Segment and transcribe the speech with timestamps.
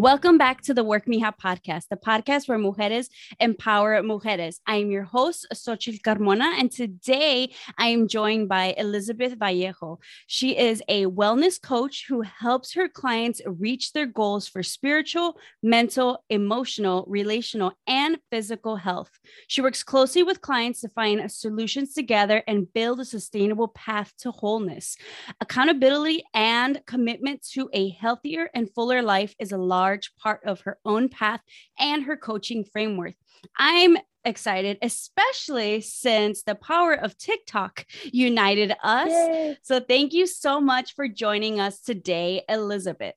[0.00, 4.58] Welcome back to the Work Mija podcast, the podcast where mujeres empower mujeres.
[4.66, 9.98] I am your host, Xochitl Carmona, and today I am joined by Elizabeth Vallejo.
[10.26, 16.24] She is a wellness coach who helps her clients reach their goals for spiritual, mental,
[16.30, 19.10] emotional, relational, and physical health.
[19.48, 24.30] She works closely with clients to find solutions together and build a sustainable path to
[24.30, 24.96] wholeness.
[25.42, 30.60] Accountability and commitment to a healthier and fuller life is a large large part of
[30.60, 31.40] her own path
[31.78, 33.14] and her coaching framework.
[33.58, 39.08] I'm excited, especially since the power of TikTok united us.
[39.10, 39.58] Yay.
[39.62, 43.16] So, thank you so much for joining us today, Elizabeth.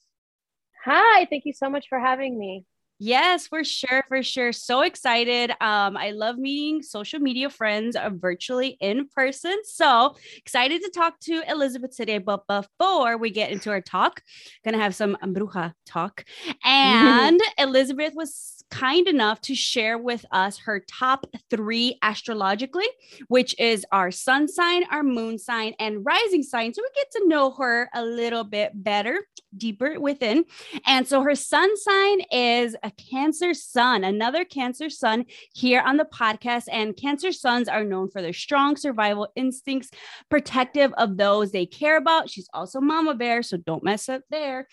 [0.86, 2.66] Hi, thank you so much for having me.
[3.06, 4.54] Yes, for sure, for sure.
[4.54, 5.52] So excited.
[5.60, 9.58] Um, I love meeting social media friends uh, virtually in person.
[9.66, 12.20] So excited to talk to Elizabeth today.
[12.20, 14.22] But before we get into our talk,
[14.64, 16.24] gonna have some bruja talk.
[16.64, 22.88] And Elizabeth was kind enough to share with us her top three astrologically,
[23.28, 26.74] which is our sun sign, our moon sign, and rising sign.
[26.74, 30.46] So we get to know her a little bit better, deeper within.
[30.88, 36.06] And so her sun sign is a Cancer sun, another Cancer sun here on the
[36.06, 36.64] podcast.
[36.72, 39.92] And Cancer suns are known for their strong survival instincts,
[40.30, 42.28] protective of those they care about.
[42.28, 44.68] She's also mama bear, so don't mess up there.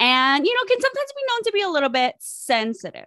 [0.00, 3.04] And, you know, can sometimes be known to be a little bit sensitive.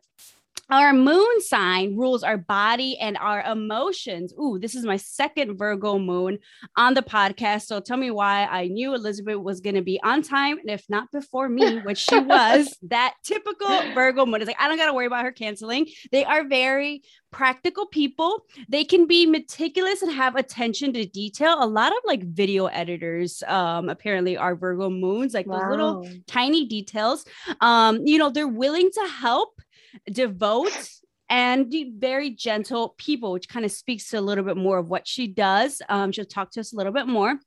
[0.71, 4.33] Our moon sign rules our body and our emotions.
[4.33, 6.39] Ooh, this is my second Virgo moon
[6.75, 7.67] on the podcast.
[7.67, 10.57] So tell me why I knew Elizabeth was going to be on time.
[10.57, 14.67] And if not before me, which she was, that typical Virgo moon is like, I
[14.67, 15.85] don't got to worry about her canceling.
[16.11, 18.45] They are very practical people.
[18.67, 21.57] They can be meticulous and have attention to detail.
[21.59, 25.59] A lot of like video editors um, apparently are Virgo moons, like wow.
[25.59, 27.25] those little tiny details.
[27.61, 29.61] Um, you know, they're willing to help
[30.11, 30.89] devote
[31.29, 35.07] and very gentle people, which kind of speaks to a little bit more of what
[35.07, 35.81] she does.
[35.89, 37.39] Um, she'll talk to us a little bit more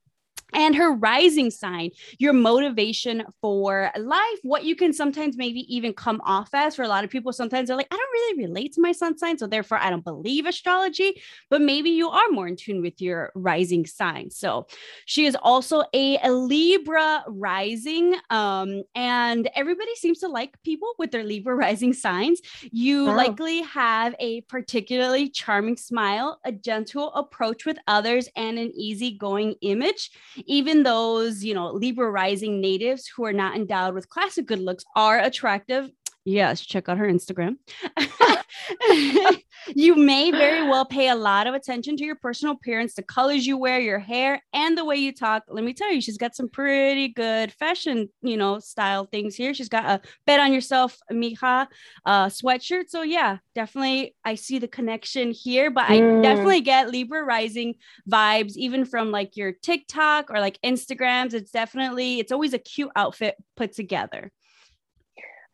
[0.52, 6.20] and her rising sign, your motivation for life, what you can sometimes maybe even come
[6.24, 7.32] off as for a lot of people.
[7.32, 10.04] Sometimes they're like, I don't really relate to my sun sign, so therefore I don't
[10.04, 11.20] believe astrology,
[11.50, 14.30] but maybe you are more in tune with your rising sign.
[14.30, 14.66] So
[15.04, 21.10] she is also a, a Libra rising, um, and everybody seems to like people with
[21.10, 22.40] their Libra rising signs.
[22.62, 23.16] You wow.
[23.16, 30.10] likely have a particularly charming smile, a gentle approach with others, and an easygoing image
[30.46, 34.84] even those, you know, Libra rising natives who are not endowed with classic good looks
[34.96, 35.90] are attractive.
[36.28, 37.56] Yes, check out her Instagram.
[39.74, 43.46] you may very well pay a lot of attention to your personal appearance, the colors
[43.46, 45.44] you wear, your hair, and the way you talk.
[45.48, 49.54] Let me tell you, she's got some pretty good fashion, you know, style things here.
[49.54, 51.66] She's got a bet on yourself, mija,
[52.04, 52.88] uh, sweatshirt.
[52.88, 55.70] So yeah, definitely, I see the connection here.
[55.70, 56.18] But mm.
[56.18, 57.76] I definitely get Libra rising
[58.10, 61.32] vibes, even from like your TikTok or like Instagrams.
[61.32, 64.30] It's definitely, it's always a cute outfit put together.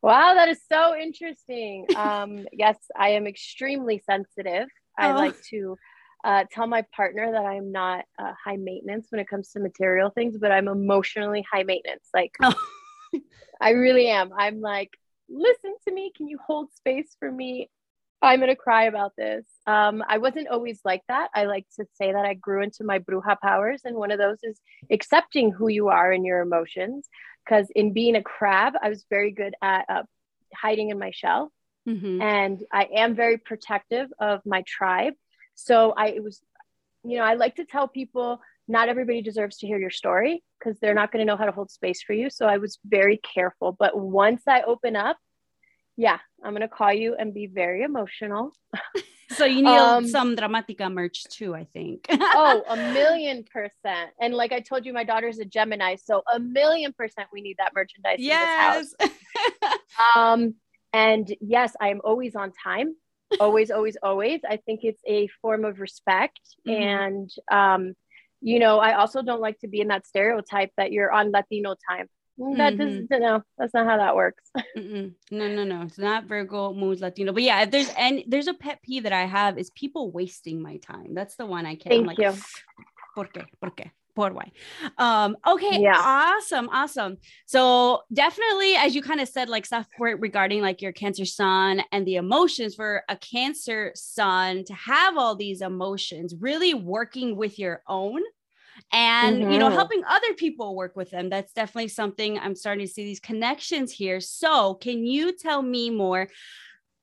[0.04, 1.86] Wow, that is so interesting.
[1.96, 4.68] Um, yes, I am extremely sensitive.
[4.98, 5.14] I oh.
[5.14, 5.78] like to
[6.22, 10.10] uh, tell my partner that I'm not uh, high maintenance when it comes to material
[10.10, 12.06] things, but I'm emotionally high maintenance.
[12.12, 12.54] Like, oh.
[13.62, 14.30] I really am.
[14.38, 14.90] I'm like,
[15.30, 16.12] listen to me.
[16.14, 17.70] Can you hold space for me?
[18.20, 19.44] I'm going to cry about this.
[19.66, 21.28] Um, I wasn't always like that.
[21.34, 23.82] I like to say that I grew into my bruja powers.
[23.84, 24.60] And one of those is
[24.90, 27.08] accepting who you are and your emotions
[27.44, 30.02] because in being a crab, I was very good at uh,
[30.54, 31.52] hiding in my shell.
[31.88, 32.22] Mm-hmm.
[32.22, 35.14] And I am very protective of my tribe.
[35.54, 36.40] So I was,
[37.04, 40.78] you know, I like to tell people not everybody deserves to hear your story because
[40.80, 42.30] they're not going to know how to hold space for you.
[42.30, 43.72] So I was very careful.
[43.78, 45.18] But once I open up,
[45.96, 48.52] yeah, I'm going to call you and be very emotional.
[49.30, 52.06] so you need um, some dramatica merch too, I think.
[52.10, 54.10] oh, a million percent.
[54.20, 57.56] And like I told you, my daughter's a Gemini, so a million percent we need
[57.58, 58.94] that merchandise yes.
[59.00, 59.10] in this
[59.62, 59.78] house.
[60.16, 60.54] um,
[60.92, 62.94] and yes, I am always on time.
[63.40, 64.40] Always, always, always.
[64.48, 66.40] I think it's a form of respect.
[66.68, 66.82] Mm-hmm.
[66.82, 67.94] And um,
[68.40, 71.76] you know, I also don't like to be in that stereotype that you're on Latino
[71.88, 72.08] time.
[72.36, 73.06] That mm-hmm.
[73.06, 74.50] doesn't no, that's not how that works.
[74.76, 75.82] no, no, no.
[75.82, 77.32] It's not Virgo moons Latino.
[77.32, 80.60] But yeah, if there's any there's a pet peeve that I have is people wasting
[80.60, 81.14] my time.
[81.14, 81.94] That's the one I can't.
[81.94, 82.32] Thank like, you.
[83.14, 83.44] ¿Por qué?
[83.60, 83.90] ¿Por qué?
[84.14, 84.52] Por why?
[84.98, 85.96] Um, okay, yeah.
[85.96, 87.16] awesome, awesome.
[87.46, 92.06] So definitely, as you kind of said, like stuff regarding like your cancer sun and
[92.06, 97.82] the emotions for a cancer sun to have all these emotions, really working with your
[97.88, 98.22] own
[98.92, 99.50] and mm-hmm.
[99.52, 99.76] you know mm-hmm.
[99.76, 103.92] helping other people work with them that's definitely something i'm starting to see these connections
[103.92, 106.28] here so can you tell me more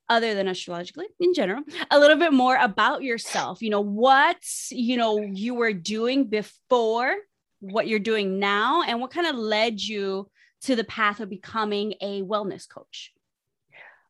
[0.09, 4.37] other than astrologically in general a little bit more about yourself you know what
[4.69, 7.15] you know you were doing before
[7.61, 10.29] what you're doing now and what kind of led you
[10.61, 13.13] to the path of becoming a wellness coach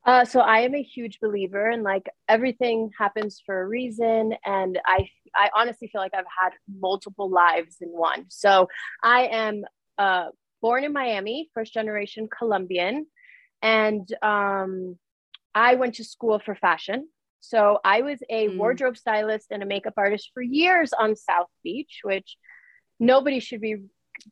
[0.06, 4.80] uh, so I am a huge believer in like everything happens for a reason, and
[4.86, 8.26] I I honestly feel like I've had multiple lives in one.
[8.30, 8.68] So
[9.04, 9.64] I am
[9.98, 10.28] uh,
[10.62, 13.06] born in Miami, first generation Colombian,
[13.62, 14.98] and um,
[15.54, 17.08] I went to school for fashion.
[17.40, 18.58] So I was a mm.
[18.58, 22.38] wardrobe stylist and a makeup artist for years on South Beach, which
[23.00, 23.78] nobody should be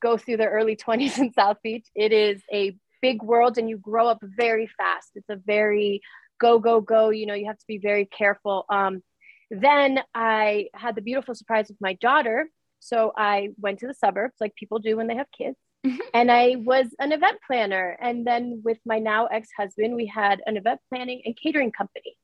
[0.01, 1.87] go through their early 20s in South Beach.
[1.95, 5.11] It is a big world and you grow up very fast.
[5.15, 6.01] It's a very
[6.39, 7.09] go, go, go.
[7.09, 8.65] You know, you have to be very careful.
[8.69, 9.03] Um,
[9.51, 12.49] then I had the beautiful surprise of my daughter.
[12.79, 15.57] So I went to the suburbs like people do when they have kids.
[15.85, 15.97] Mm-hmm.
[16.13, 17.97] And I was an event planner.
[18.01, 22.15] And then with my now ex husband, we had an event planning and catering company.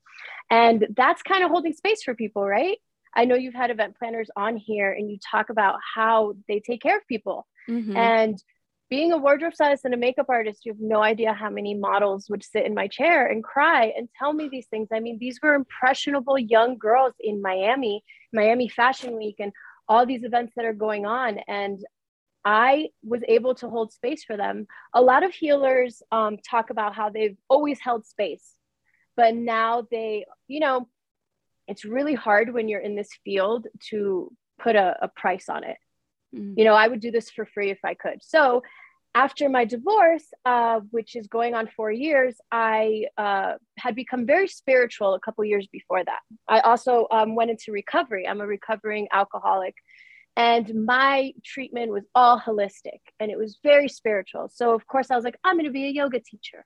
[0.49, 2.77] And that's kind of holding space for people, right?
[3.15, 6.81] I know you've had event planners on here and you talk about how they take
[6.81, 7.47] care of people.
[7.69, 7.95] Mm-hmm.
[7.95, 8.43] And
[8.89, 12.27] being a wardrobe stylist and a makeup artist, you have no idea how many models
[12.29, 14.89] would sit in my chair and cry and tell me these things.
[14.93, 19.51] I mean, these were impressionable young girls in Miami, Miami Fashion Week, and
[19.87, 21.39] all these events that are going on.
[21.47, 21.79] And
[22.43, 24.67] I was able to hold space for them.
[24.93, 28.53] A lot of healers um, talk about how they've always held space,
[29.17, 30.87] but now they, you know,
[31.67, 35.77] it's really hard when you're in this field to put a, a price on it
[36.33, 36.59] Mm-hmm.
[36.59, 38.23] You know, I would do this for free if I could.
[38.23, 38.63] So
[39.15, 44.49] after my divorce, uh, which is going on four years, I uh, had become very
[44.49, 46.19] spiritual a couple years before that.
[46.49, 48.27] I also um, went into recovery.
[48.27, 49.75] I'm a recovering alcoholic.
[50.35, 54.49] And my treatment was all holistic and it was very spiritual.
[54.53, 56.65] So, of course, I was like, I'm going to be a yoga teacher.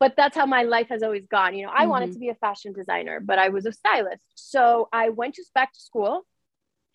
[0.00, 1.54] But that's how my life has always gone.
[1.54, 1.90] You know, I mm-hmm.
[1.90, 4.24] wanted to be a fashion designer, but I was a stylist.
[4.36, 6.22] So I went just back to school.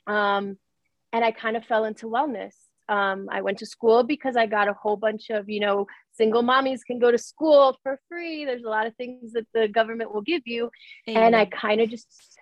[0.07, 0.57] Um,
[1.17, 2.53] and I kind of fell into wellness.
[2.87, 6.43] Um, I went to school because I got a whole bunch of, you know, single
[6.43, 8.45] mommies can go to school for free.
[8.45, 10.69] There's a lot of things that the government will give you.
[11.07, 12.36] And I kind of just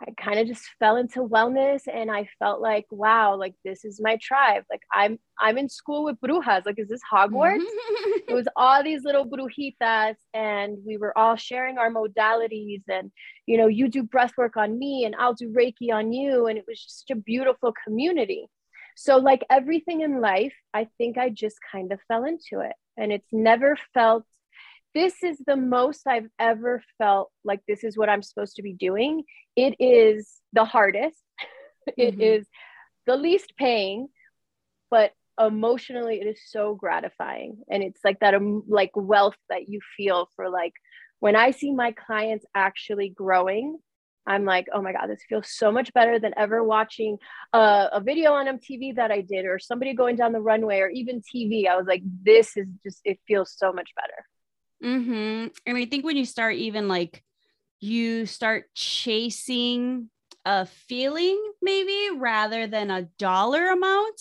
[0.00, 4.00] I kind of just fell into wellness and I felt like, wow, like this is
[4.00, 4.62] my tribe.
[4.70, 6.66] Like I'm I'm in school with brujas.
[6.66, 7.58] Like, is this Hogwarts?
[7.58, 8.34] it mm-hmm.
[8.34, 12.82] was all these little brujitas, and we were all sharing our modalities.
[12.88, 13.10] And
[13.46, 16.46] you know, you do breath work on me, and I'll do Reiki on you.
[16.46, 18.48] And it was just a beautiful community.
[18.96, 22.74] So, like everything in life, I think I just kind of fell into it.
[22.96, 24.24] And it's never felt
[24.98, 28.72] this is the most I've ever felt like this is what I'm supposed to be
[28.72, 29.22] doing.
[29.54, 31.22] It is the hardest,
[31.96, 32.20] It mm-hmm.
[32.20, 32.46] is
[33.06, 34.08] the least paying,
[34.90, 39.78] but emotionally it is so gratifying and it's like that um, like wealth that you
[39.96, 40.72] feel for like
[41.20, 43.78] when i see my clients actually growing
[44.26, 47.18] i'm like oh my god this feels so much better than ever watching
[47.52, 50.88] a, a video on mtv that i did or somebody going down the runway or
[50.88, 54.24] even tv i was like this is just it feels so much better
[54.84, 55.48] Mm-hmm.
[55.66, 57.22] And I think when you start even like
[57.80, 60.10] you start chasing
[60.44, 64.20] a feeling maybe rather than a dollar amount,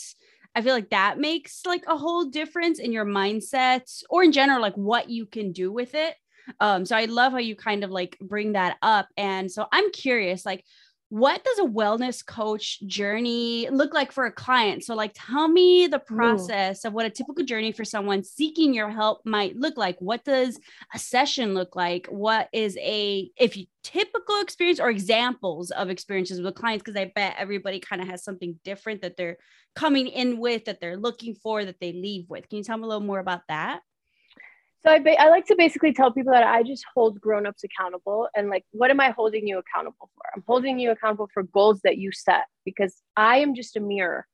[0.55, 4.61] I feel like that makes like a whole difference in your mindset or in general,
[4.61, 6.15] like what you can do with it.
[6.59, 9.07] Um, so I love how you kind of like bring that up.
[9.17, 10.63] And so I'm curious, like,
[11.09, 14.83] what does a wellness coach journey look like for a client?
[14.83, 16.89] So, like, tell me the process Ooh.
[16.89, 19.97] of what a typical journey for someone seeking your help might look like.
[19.99, 20.59] What does
[20.93, 22.07] a session look like?
[22.07, 26.83] What is a, if you typical experience or examples of experiences with clients?
[26.83, 29.37] Because I bet everybody kind of has something different that they're
[29.75, 32.49] coming in with, that they're looking for, that they leave with.
[32.49, 33.79] Can you tell me a little more about that?
[34.83, 38.27] So I, ba- I like to basically tell people that I just hold grown-ups accountable
[38.35, 40.23] and like what am I holding you accountable for?
[40.35, 44.25] I'm holding you accountable for goals that you set because I am just a mirror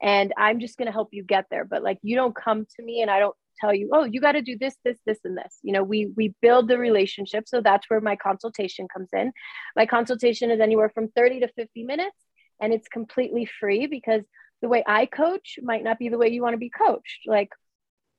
[0.00, 1.64] and I'm just going to help you get there.
[1.64, 4.32] But like you don't come to me and I don't tell you oh you got
[4.32, 5.58] to do this this this and this.
[5.62, 7.44] You know we we build the relationship.
[7.46, 9.32] So that's where my consultation comes in.
[9.76, 12.16] My consultation is anywhere from 30 to 50 minutes
[12.60, 14.22] and it's completely free because
[14.62, 17.22] the way I coach might not be the way you want to be coached.
[17.26, 17.50] Like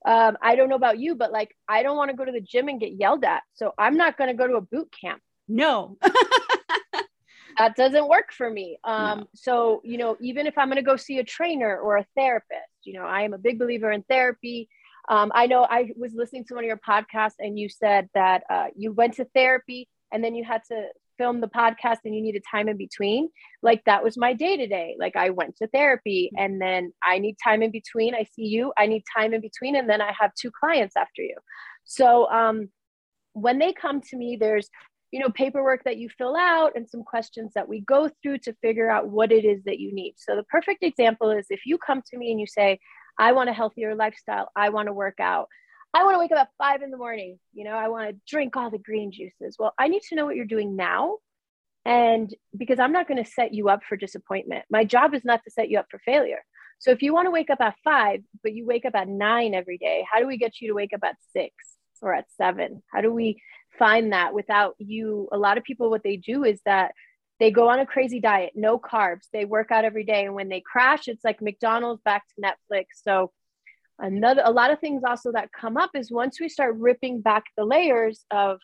[0.06, 2.42] um, I don't know about you, but like I don't want to go to the
[2.42, 3.44] gym and get yelled at.
[3.54, 5.22] So I'm not going to go to a boot camp.
[5.48, 5.98] No.
[7.58, 8.78] that doesn't work for me.
[8.84, 9.28] Um, no.
[9.36, 12.70] So, you know, even if I'm going to go see a trainer or a therapist,
[12.84, 14.70] you know, I am a big believer in therapy.
[15.10, 18.44] Um, I know I was listening to one of your podcasts and you said that
[18.50, 22.22] uh, you went to therapy and then you had to film the podcast and you
[22.22, 23.30] need a time in between
[23.62, 27.18] like that was my day to day like i went to therapy and then i
[27.18, 28.16] need time in between.
[28.16, 31.22] I see you i need time in between and then i have two clients after
[31.22, 31.36] you.
[31.86, 32.70] So um
[33.34, 34.70] when they come to me there's
[35.12, 38.54] you know paperwork that you fill out and some questions that we go through to
[38.62, 40.16] figure out what it is that you need.
[40.18, 42.80] So the perfect example is if you come to me and you say
[43.20, 44.50] i want a healthier lifestyle.
[44.56, 45.48] I want to work out
[45.94, 47.40] I want to wake up at five in the morning.
[47.54, 49.56] You know, I want to drink all the green juices.
[49.60, 51.18] Well, I need to know what you're doing now.
[51.86, 55.42] And because I'm not going to set you up for disappointment, my job is not
[55.44, 56.44] to set you up for failure.
[56.80, 59.54] So if you want to wake up at five, but you wake up at nine
[59.54, 61.54] every day, how do we get you to wake up at six
[62.02, 62.82] or at seven?
[62.92, 63.42] How do we
[63.78, 65.30] find that without you?
[65.32, 66.94] A lot of people, what they do is that
[67.40, 70.26] they go on a crazy diet, no carbs, they work out every day.
[70.26, 72.86] And when they crash, it's like McDonald's back to Netflix.
[73.04, 73.32] So
[74.00, 77.44] another a lot of things also that come up is once we start ripping back
[77.58, 78.60] the layers of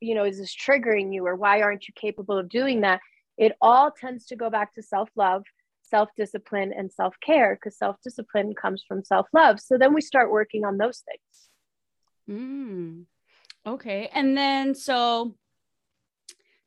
[0.00, 3.00] you know is this triggering you or why aren't you capable of doing that?
[3.38, 5.44] It all tends to go back to self-love
[5.92, 9.60] self-discipline and self-care because self-discipline comes from self-love.
[9.60, 11.20] So then we start working on those things.
[12.30, 13.06] Mm.
[13.66, 15.34] okay and then so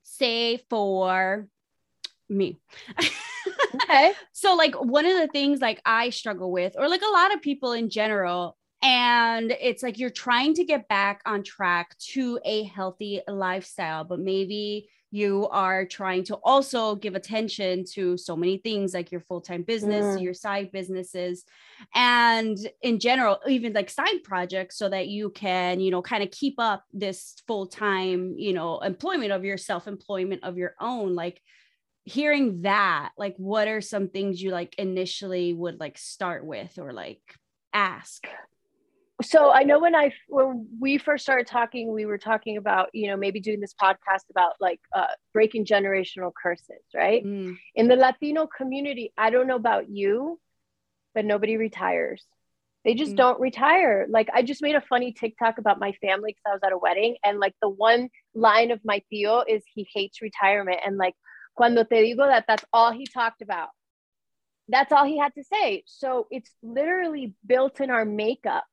[0.04, 1.48] say for
[2.28, 2.60] me
[3.84, 4.14] okay.
[4.34, 7.42] So like one of the things like I struggle with, or like a lot of
[7.42, 12.64] people in general, and it's like you're trying to get back on track to a
[12.64, 18.94] healthy lifestyle, but maybe you are trying to also give attention to so many things
[18.94, 20.22] like your full-time business mm.
[20.22, 21.46] your side businesses
[21.94, 26.30] and in general even like side projects so that you can you know kind of
[26.32, 31.42] keep up this full-time you know employment of your self-employment of your own like
[32.06, 36.94] hearing that like what are some things you like initially would like start with or
[36.94, 37.20] like
[37.74, 38.28] ask
[39.24, 43.08] so i know when i when we first started talking we were talking about you
[43.08, 47.58] know maybe doing this podcast about like uh, breaking generational curses right mm.
[47.74, 50.40] in the latino community i don't know about you
[51.16, 52.24] but nobody retires
[52.84, 53.18] they just mm.
[53.18, 56.62] don't retire like i just made a funny tiktok about my family because i was
[56.64, 60.80] at a wedding and like the one line of my tío is he hates retirement
[60.86, 61.16] and like
[61.56, 63.70] Cuando te digo that that's all he talked about.
[64.68, 65.84] That's all he had to say.
[65.86, 68.66] So it's literally built in our makeup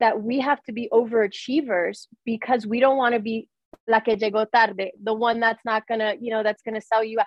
[0.00, 3.48] that we have to be overachievers because we don't want to be
[3.86, 7.20] la que llegó tarde, the one that's not gonna, you know, that's gonna sell you
[7.20, 7.26] out.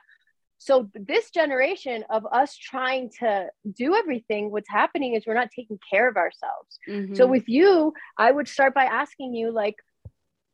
[0.57, 5.77] So this generation of us trying to do everything, what's happening is we're not taking
[5.91, 6.79] care of ourselves.
[6.88, 7.15] Mm-hmm.
[7.15, 9.75] So with you, I would start by asking you, like,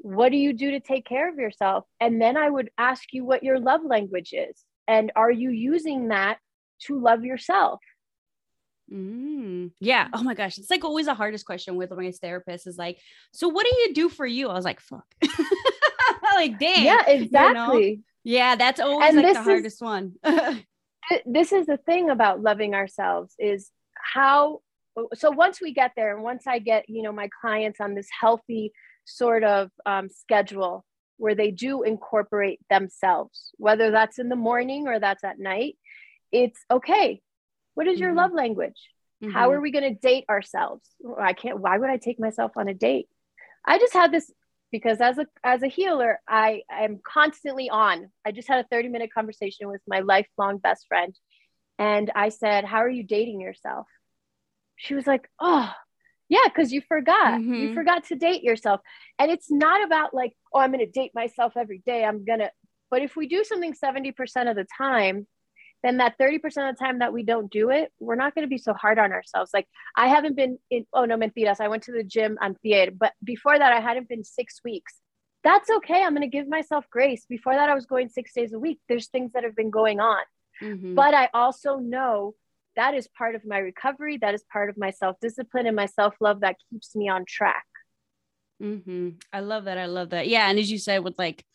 [0.01, 1.86] what do you do to take care of yourself?
[2.00, 4.63] And then I would ask you what your love language is.
[4.88, 6.39] And are you using that
[6.84, 7.79] to love yourself?
[8.91, 10.08] Mm, yeah.
[10.13, 10.58] Oh my gosh.
[10.58, 12.98] It's like always the hardest question with my therapist is like,
[13.34, 14.50] so what do you do for you?
[14.50, 15.06] I was like, fuck.
[16.36, 16.86] like, dang.
[16.86, 17.89] Yeah, exactly.
[17.89, 18.03] You know?
[18.24, 20.15] Yeah, that's always and like the hardest is, one.
[21.25, 24.62] this is the thing about loving ourselves is how
[25.13, 28.08] so once we get there and once I get, you know, my clients on this
[28.20, 28.74] healthy
[29.10, 30.86] sort of um, schedule
[31.18, 35.75] where they do incorporate themselves, whether that's in the morning or that's at night.
[36.32, 37.22] It's okay.
[37.74, 38.20] What is your mm-hmm.
[38.20, 38.89] love language?
[39.24, 39.34] Mm-hmm.
[39.34, 40.88] How are we going to date ourselves?
[41.20, 43.08] I can't, why would I take myself on a date?
[43.66, 44.32] I just had this
[44.72, 48.12] because as a as a healer, I am constantly on.
[48.25, 51.16] I just had a 30 minute conversation with my lifelong best friend.
[51.78, 53.88] And I said, How are you dating yourself?
[54.75, 55.72] She was like, Oh,
[56.29, 57.39] yeah, because you forgot.
[57.39, 57.53] Mm-hmm.
[57.55, 58.81] You forgot to date yourself.
[59.17, 62.05] And it's not about like, oh, I'm going to date myself every day.
[62.05, 62.51] I'm going to,
[62.91, 64.13] but if we do something 70%
[64.50, 65.27] of the time,
[65.81, 66.36] then that 30%
[66.69, 69.00] of the time that we don't do it, we're not going to be so hard
[69.00, 69.51] on ourselves.
[69.53, 71.62] Like I haven't been in, oh no, mentiras.
[71.62, 75.00] I went to the gym on theater, but before that, I hadn't been six weeks.
[75.43, 76.03] That's okay.
[76.03, 77.25] I'm going to give myself grace.
[77.27, 78.79] Before that, I was going six days a week.
[78.89, 80.21] There's things that have been going on.
[80.62, 80.95] Mm-hmm.
[80.95, 82.36] But I also know
[82.76, 86.42] that is part of my recovery that is part of my self-discipline and my self-love
[86.42, 87.66] that keeps me on track.
[88.62, 89.10] Mm-hmm.
[89.32, 90.28] i love that i love that.
[90.28, 91.46] Yeah and as you said with like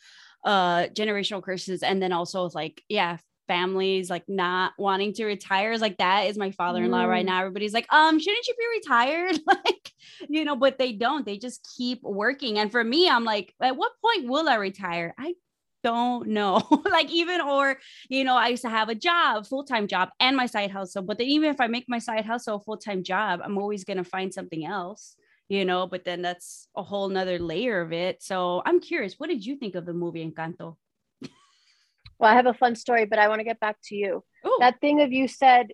[0.44, 5.72] uh generational curses and then also with like yeah families like not wanting to retire
[5.72, 7.08] is like that is my father-in-law mm.
[7.08, 7.40] right now.
[7.40, 9.38] Everybody's like um shouldn't you be retired?
[9.46, 9.90] Like
[10.28, 12.58] you know but they don't they just keep working.
[12.58, 15.14] And for me i'm like at what point will i retire?
[15.18, 15.34] I
[15.84, 16.60] don't know.
[16.90, 20.46] like even or you know, I used to have a job, full-time job and my
[20.46, 21.02] side hustle.
[21.02, 24.02] But then even if I make my side hustle a full-time job, I'm always gonna
[24.02, 25.16] find something else,
[25.48, 28.22] you know, but then that's a whole nother layer of it.
[28.22, 30.76] So I'm curious, what did you think of the movie Encanto?
[32.18, 34.24] well, I have a fun story, but I want to get back to you.
[34.46, 34.56] Ooh.
[34.60, 35.72] That thing of you said,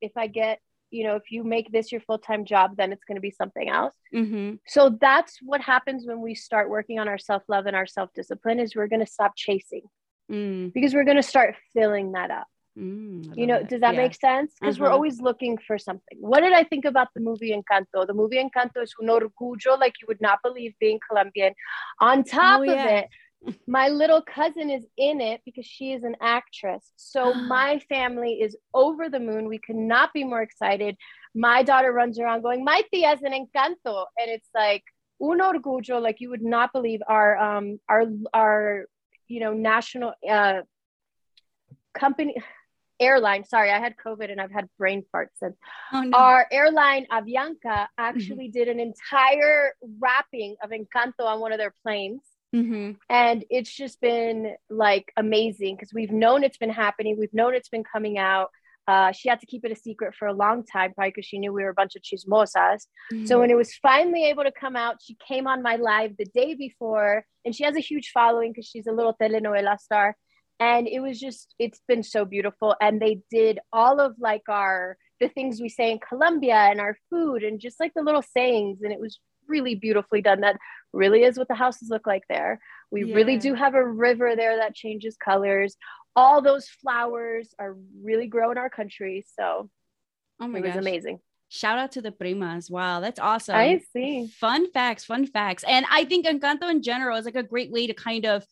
[0.00, 0.58] if I get
[0.96, 3.68] you know if you make this your full-time job then it's going to be something
[3.80, 3.96] else.
[4.20, 4.48] Mm-hmm.
[4.76, 8.68] so that's what happens when we start working on our self-love and our self-discipline is
[8.76, 9.84] we're going to stop chasing.
[10.32, 12.48] Mm, because we're going to start filling that up.
[12.78, 13.68] Mm, you know it.
[13.70, 14.04] does that Yeah.
[14.04, 14.50] make sense?
[14.58, 14.96] Because we're Uh-huh.
[14.98, 16.16] always looking for something.
[16.32, 17.98] What did i think about the movie encanto?
[18.12, 21.52] The movie encanto is un orgullo like you would not believe being colombian.
[22.10, 23.06] On top Oh, of it
[23.66, 26.92] my little cousin is in it because she is an actress.
[26.96, 29.48] So my family is over the moon.
[29.48, 30.96] We could not be more excited.
[31.34, 34.06] My daughter runs around going my tia is an encanto.
[34.18, 34.84] And it's like
[35.20, 38.86] un orgullo like you would not believe our um our our
[39.28, 40.60] you know national uh
[41.94, 42.36] company
[43.00, 43.44] airline.
[43.44, 45.56] Sorry i had covid and i've had brain farts since.
[45.92, 46.16] Oh, no.
[46.16, 52.22] our airline avianca actually did an entire wrapping of encanto on one of their planes
[52.54, 52.96] Mhm.
[53.08, 57.68] and it's just been like amazing because we've known it's been happening we've known it's
[57.68, 58.50] been coming out
[58.86, 61.38] uh, she had to keep it a secret for a long time probably because she
[61.38, 62.80] knew we were a bunch of chismosas
[63.26, 66.26] so when it was finally able to come out, she came on my live the
[66.26, 70.16] day before, and she has a huge following because she's a little telenovela star.
[70.60, 72.76] And it was just, it's been so beautiful.
[72.80, 76.96] And they did all of like our the things we say in Colombia and our
[77.10, 80.40] food and just like the little sayings, and it was really beautifully done.
[80.40, 80.56] That
[80.92, 82.60] really is what the houses look like there.
[82.90, 85.76] We really do have a river there that changes colors.
[86.14, 89.26] All those flowers are really grow in our country.
[89.38, 89.68] So
[90.40, 90.80] oh my it was gosh.
[90.80, 91.18] amazing.
[91.48, 92.70] Shout out to the primas.
[92.70, 93.56] Wow, that's awesome.
[93.56, 94.28] I see.
[94.28, 95.64] Fun facts, fun facts.
[95.66, 98.44] And I think Encanto in general is like a great way to kind of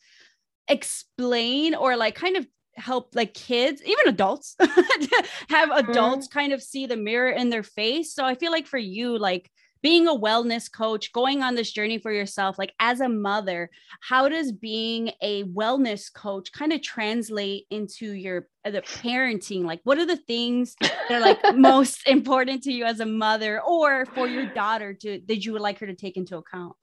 [0.69, 5.91] explain or like kind of help like kids, even adults, have mm-hmm.
[5.91, 8.15] adults kind of see the mirror in their face.
[8.15, 9.51] So I feel like for you, like
[9.83, 13.69] being a wellness coach, going on this journey for yourself, like as a mother,
[14.01, 19.65] how does being a wellness coach kind of translate into your uh, the parenting?
[19.65, 23.61] Like, what are the things that are like most important to you as a mother,
[23.61, 26.75] or for your daughter to that you would like her to take into account?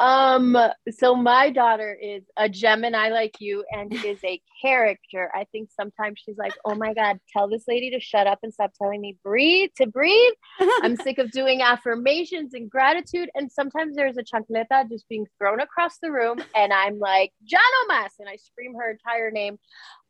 [0.00, 0.56] Um,
[0.90, 5.30] so my daughter is a Gemini like you and is a character.
[5.34, 8.52] I think sometimes she's like, oh my God, tell this lady to shut up and
[8.52, 10.32] stop telling me breathe to breathe.
[10.58, 13.28] I'm sick of doing affirmations and gratitude.
[13.34, 18.12] And sometimes there's a chancleta just being thrown across the room, and I'm like, Janomas,
[18.18, 19.58] and I scream her entire name.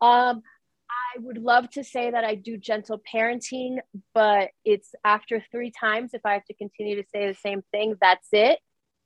[0.01, 0.43] Um,
[0.89, 3.79] I would love to say that I do gentle parenting,
[4.15, 6.15] but it's after three times.
[6.15, 8.61] If I have to continue to say the same thing, that's it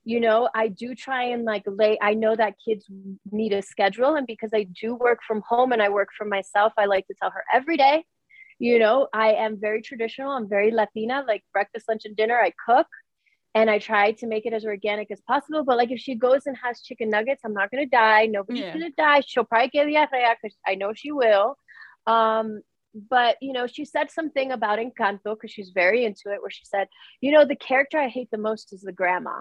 [0.05, 2.85] you know i do try and like lay i know that kids
[3.31, 6.71] need a schedule and because i do work from home and i work for myself
[6.77, 8.03] i like to tell her every day
[8.59, 12.51] you know i am very traditional i'm very latina like breakfast lunch and dinner i
[12.65, 12.87] cook
[13.55, 16.43] and i try to make it as organic as possible but like if she goes
[16.45, 18.73] and has chicken nuggets i'm not going to die nobody's Yeah.
[18.73, 21.57] going to die she'll probably get the diarrhea because i know she will
[22.05, 22.61] um
[23.09, 26.63] but you know she said something about encanto because she's very into it where she
[26.63, 26.87] said
[27.21, 29.39] you know the character i hate the most is the grandma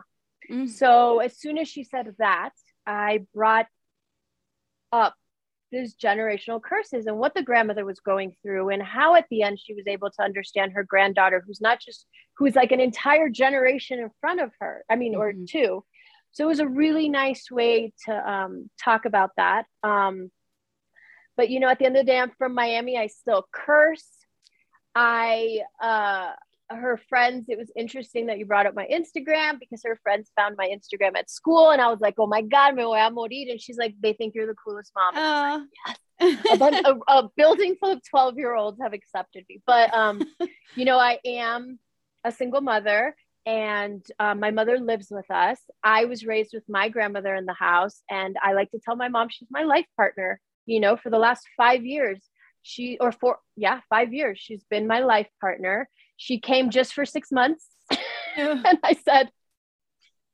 [0.50, 0.68] Mm.
[0.68, 2.50] so as soon as she said that,
[2.87, 3.66] I brought
[4.92, 5.14] up
[5.72, 9.59] these generational curses and what the grandmother was going through and how at the end
[9.59, 13.98] she was able to understand her granddaughter who's not just who's like an entire generation
[13.98, 14.85] in front of her.
[14.88, 15.48] I mean, or Mhm.
[15.48, 15.85] two.
[16.33, 19.66] So it was a really nice way to um, talk about that.
[19.83, 20.30] Um,
[21.37, 22.96] but you know, at the end of the day, I'm from Miami.
[22.98, 24.09] I still curse.
[24.94, 26.33] I uh,
[26.70, 27.46] her friends.
[27.48, 31.16] It was interesting that you brought up my Instagram because her friends found my Instagram
[31.16, 33.79] at school, and I was like, "Oh my god, me voy a morir!" And she's
[33.79, 35.66] like, "They think you're the coolest mom." Oh.
[36.20, 40.22] a, bunch, a, a building full of 12 year olds have accepted me but um
[40.77, 41.77] you know i am
[42.22, 46.88] a single mother and um, my mother lives with us i was raised with my
[46.88, 50.40] grandmother in the house and i like to tell my mom she's my life partner
[50.66, 52.20] you know for the last five years
[52.62, 55.88] she or four yeah five years she's been my life partner
[56.24, 57.64] she came just for six months
[58.37, 59.26] and i said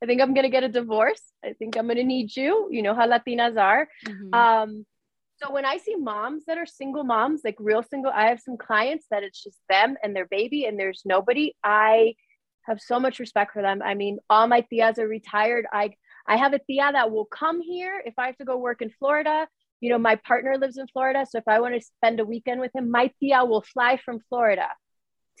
[0.01, 2.53] i think i'm going to get a divorce i think i'm going to need you
[2.75, 4.33] you know how latinas are Mhm.
[4.41, 4.71] um,
[5.41, 8.57] so when I see moms that are single moms, like real single, I have some
[8.67, 11.45] clients that it's just them and their baby and there's nobody.
[11.63, 12.13] I
[12.67, 13.81] have so much respect for them.
[13.81, 15.65] I mean, all my tias are retired.
[15.81, 15.85] I
[16.27, 18.91] I have a tia that will come here if I have to go work in
[18.99, 19.47] Florida.
[19.79, 22.59] You know, my partner lives in Florida, so if I want to spend a weekend
[22.61, 24.67] with him, my tia will fly from Florida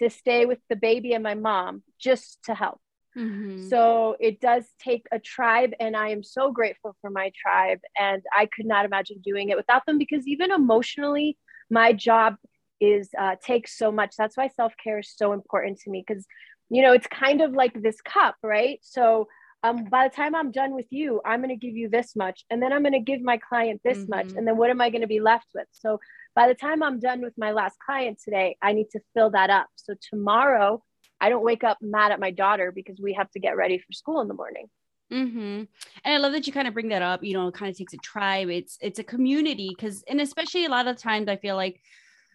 [0.01, 2.79] to stay with the baby and my mom just to help.
[3.15, 3.69] Mhm.
[3.69, 7.79] So it does take a tribe, and I am so grateful for my tribe.
[7.99, 11.37] And I could not imagine doing it without them because even emotionally,
[11.69, 12.37] my job
[12.79, 14.15] is uh, takes so much.
[14.17, 16.25] That's why self care is so important to me because,
[16.69, 18.79] you know, it's kind of like this cup, right?
[18.81, 19.27] So
[19.63, 22.45] um, by the time I'm done with you, I'm going to give you this much,
[22.49, 24.37] and then I'm going to give my client this much, Mhm.
[24.37, 25.67] and then what am I going to be left with?
[25.71, 25.99] So
[26.35, 29.49] by the time I'm done with my last client today, I need to fill that
[29.49, 29.67] up.
[29.75, 30.83] So tomorrow,
[31.19, 33.91] I don't wake up mad at my daughter because we have to get ready for
[33.91, 34.67] school in the morning.
[35.11, 35.39] Mm-hmm.
[35.39, 35.67] And
[36.05, 37.23] I love that you kind of bring that up.
[37.23, 38.49] You know, it kind of takes a tribe.
[38.49, 41.81] It's it's a community because, and especially a lot of times, I feel like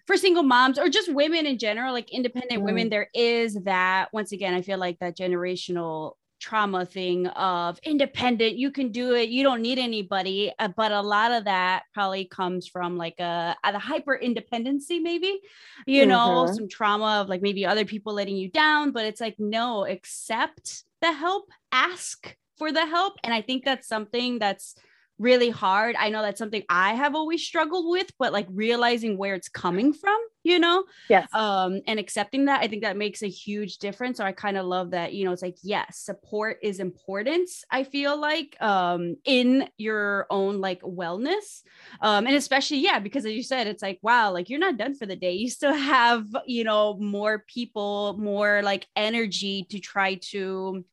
[0.06, 2.64] for single moms or just women in general, like independent mm.
[2.64, 4.12] women, there is that.
[4.12, 6.12] Once again, I feel like that generational
[6.46, 11.00] trauma thing of independent you can do it you don't need anybody uh, but a
[11.00, 15.40] lot of that probably comes from like a, a hyper independency maybe
[15.86, 16.10] you mm-hmm.
[16.10, 19.86] know some trauma of like maybe other people letting you down but it's like no
[19.86, 23.14] accept the help ask for the help.
[23.22, 24.74] And I think that's something that's
[25.18, 25.96] really hard.
[25.98, 29.92] I know that's something I have always struggled with, but like realizing where it's coming
[29.92, 30.84] from, you know?
[31.08, 31.28] Yes.
[31.34, 34.18] Um, and accepting that, I think that makes a huge difference.
[34.18, 37.84] So I kind of love that, you know, it's like, yes, support is important, I
[37.84, 41.62] feel like, um, in your own like wellness.
[42.00, 44.94] Um, and especially, yeah, because as you said, it's like, wow, like you're not done
[44.94, 45.32] for the day.
[45.32, 50.84] You still have, you know, more people, more like energy to try to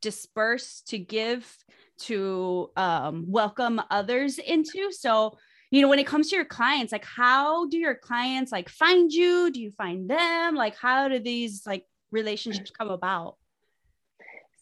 [0.00, 1.56] disperse to give
[1.98, 5.36] to um, welcome others into so
[5.70, 9.12] you know when it comes to your clients like how do your clients like find
[9.12, 13.36] you do you find them like how do these like relationships come about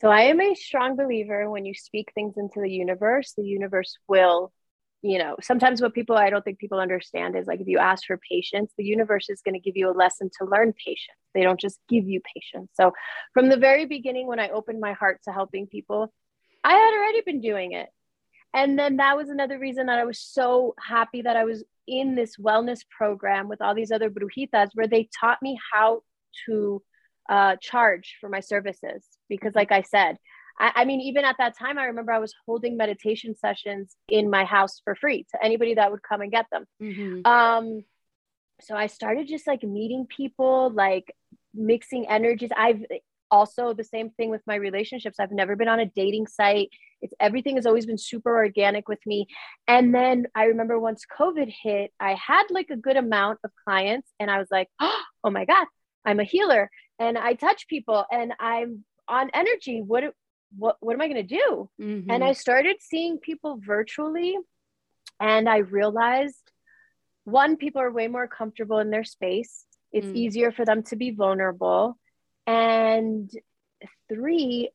[0.01, 3.97] so i am a strong believer when you speak things into the universe the universe
[4.09, 4.53] will
[5.07, 8.05] you know, sometimes what people I don't think people understand is like if you ask
[8.07, 11.19] for patience, the universe is going to give you a lesson to learn patience.
[11.33, 12.71] They don't just give you patience.
[12.75, 12.92] So
[13.33, 16.12] from the very beginning, when I opened my heart to helping people,
[16.64, 17.88] I had already been doing it.
[18.57, 22.14] And then that was another reason that I was so happy that I was in
[22.14, 26.03] this wellness program with all these other brujitas where they taught me how
[26.47, 26.83] to
[27.29, 29.05] uh, charge for my services.
[29.29, 30.16] Because, like I said,
[30.59, 34.31] I, I mean, even at that time, I remember I was holding meditation sessions in
[34.31, 36.64] my house for free to anybody that would come and get them.
[36.83, 37.27] Mm-hmm.
[37.31, 37.85] Um,
[38.62, 41.14] so I started just like meeting people, like
[41.55, 42.51] mixing energies.
[42.57, 42.83] I've
[43.31, 45.21] also the same thing with my relationships.
[45.21, 46.71] I've never been on a dating site.
[47.02, 49.26] It's everything has always been super organic with me.
[49.68, 54.09] And then I remember once COVID hit, I had like a good amount of clients,
[54.18, 55.66] and I was like, oh my God,
[56.04, 59.82] I'm a healer and I touch people and I'm on energy.
[59.82, 60.04] What
[60.56, 61.68] what what am I going to do?
[61.80, 62.11] Mm-hmm.
[62.11, 64.37] And I started seeing people virtually
[65.20, 66.50] and I realized
[67.24, 69.64] one people are way more comfortable in their space.
[69.92, 70.14] It's mm.
[70.14, 71.98] easier for them to be vulnerable
[72.46, 73.30] and
[74.09, 74.70] three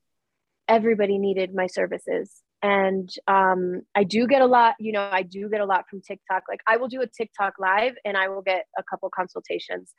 [0.75, 2.31] everybody needed my services
[2.61, 6.01] and um, i do get a lot you know i do get a lot from
[6.01, 9.93] tiktok like i will do a tiktok live and i will get a couple consultations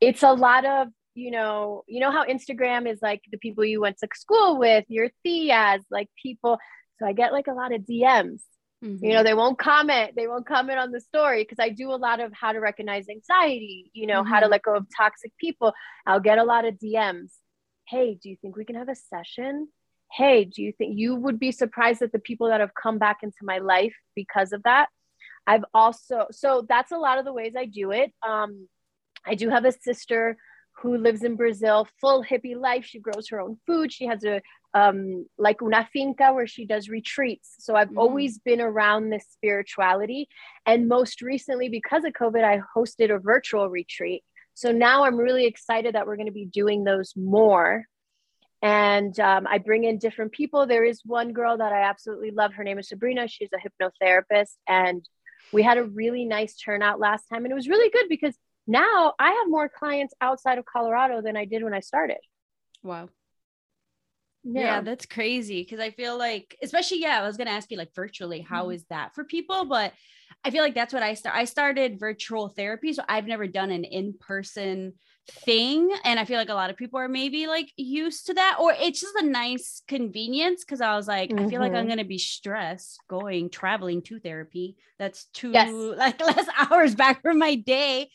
[0.00, 3.80] it's a lot of you know, you know how Instagram is like the people you
[3.80, 6.58] went to school with, your tias, like people.
[6.98, 8.42] So I get like a lot of DMs.
[8.84, 9.02] Mm-hmm.
[9.04, 10.12] You know, they won't comment.
[10.14, 13.06] They won't comment on the story because I do a lot of how to recognize
[13.08, 14.28] anxiety, you know, mm-hmm.
[14.28, 14.52] how to mm-hmm.
[14.52, 15.72] let go of toxic people.
[16.06, 17.32] I'll get a lot of DMs.
[17.88, 19.68] Hey, do you think we can have a session?
[20.12, 23.18] Hey, do you think you would be surprised at the people that have come back
[23.22, 24.88] into my life because of that?
[25.46, 28.12] I've also, so that's a lot of the ways I do it.
[28.26, 28.68] Um,
[29.26, 30.36] I do have a sister
[30.82, 32.84] who lives in Brazil, full hippie life.
[32.84, 33.92] She grows her own food.
[33.92, 34.42] She has a
[34.74, 37.54] um, like una finca where she does retreats.
[37.60, 37.96] So I've mm.
[37.96, 40.28] always been around this spirituality.
[40.66, 44.22] And most recently, because of COVID, I hosted a virtual retreat.
[44.52, 47.84] So now I'm really excited that we're going to be doing those more.
[48.66, 50.66] And um, I bring in different people.
[50.66, 52.52] There is one girl that I absolutely love.
[52.52, 53.28] Her name is Sabrina.
[53.28, 54.54] She's a hypnotherapist.
[54.66, 55.08] And
[55.52, 57.44] we had a really nice turnout last time.
[57.44, 58.34] And it was really good because
[58.66, 62.18] now I have more clients outside of Colorado than I did when I started.
[62.82, 63.08] Wow.
[64.42, 65.64] Yeah, yeah that's crazy.
[65.64, 68.64] Cause I feel like, especially, yeah, I was going to ask you like virtually, how
[68.64, 68.72] mm-hmm.
[68.72, 69.64] is that for people?
[69.66, 69.92] But
[70.44, 71.36] I feel like that's what I start.
[71.36, 72.92] I started virtual therapy.
[72.94, 74.94] So I've never done an in person
[75.28, 75.90] thing.
[76.04, 78.74] And I feel like a lot of people are maybe like used to that, or
[78.78, 80.64] it's just a nice convenience.
[80.64, 81.46] Cause I was like, mm-hmm.
[81.46, 81.88] I feel like I'm mm-hmm.
[81.88, 84.76] going to be stressed going traveling to therapy.
[84.98, 85.70] That's two yes.
[85.96, 88.10] like less hours back from my day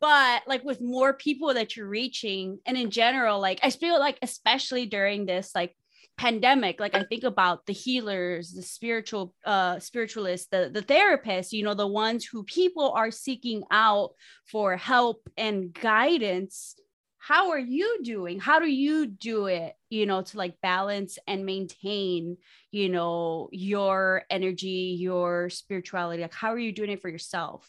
[0.00, 4.18] but like with more people that you're reaching and in general like i feel like
[4.20, 5.76] especially during this like
[6.18, 11.64] pandemic like i think about the healers the spiritual uh spiritualists the the therapists you
[11.64, 14.10] know the ones who people are seeking out
[14.46, 16.76] for help and guidance
[17.18, 21.46] how are you doing how do you do it you know to like balance and
[21.46, 22.36] maintain
[22.70, 27.68] you know your energy your spirituality like how are you doing it for yourself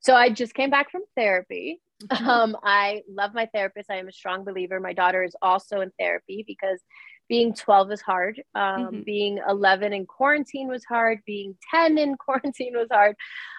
[0.00, 1.80] so I just came back from therapy.
[2.04, 2.28] Mm-hmm.
[2.28, 3.90] Um, I love my therapist.
[3.90, 4.80] I am a strong believer.
[4.80, 6.80] My daughter is also in therapy because
[7.28, 8.42] being 12 is hard.
[8.54, 9.02] Um, mm-hmm.
[9.02, 11.20] Being 11 in quarantine was hard.
[11.26, 13.16] Being 10 in quarantine was hard.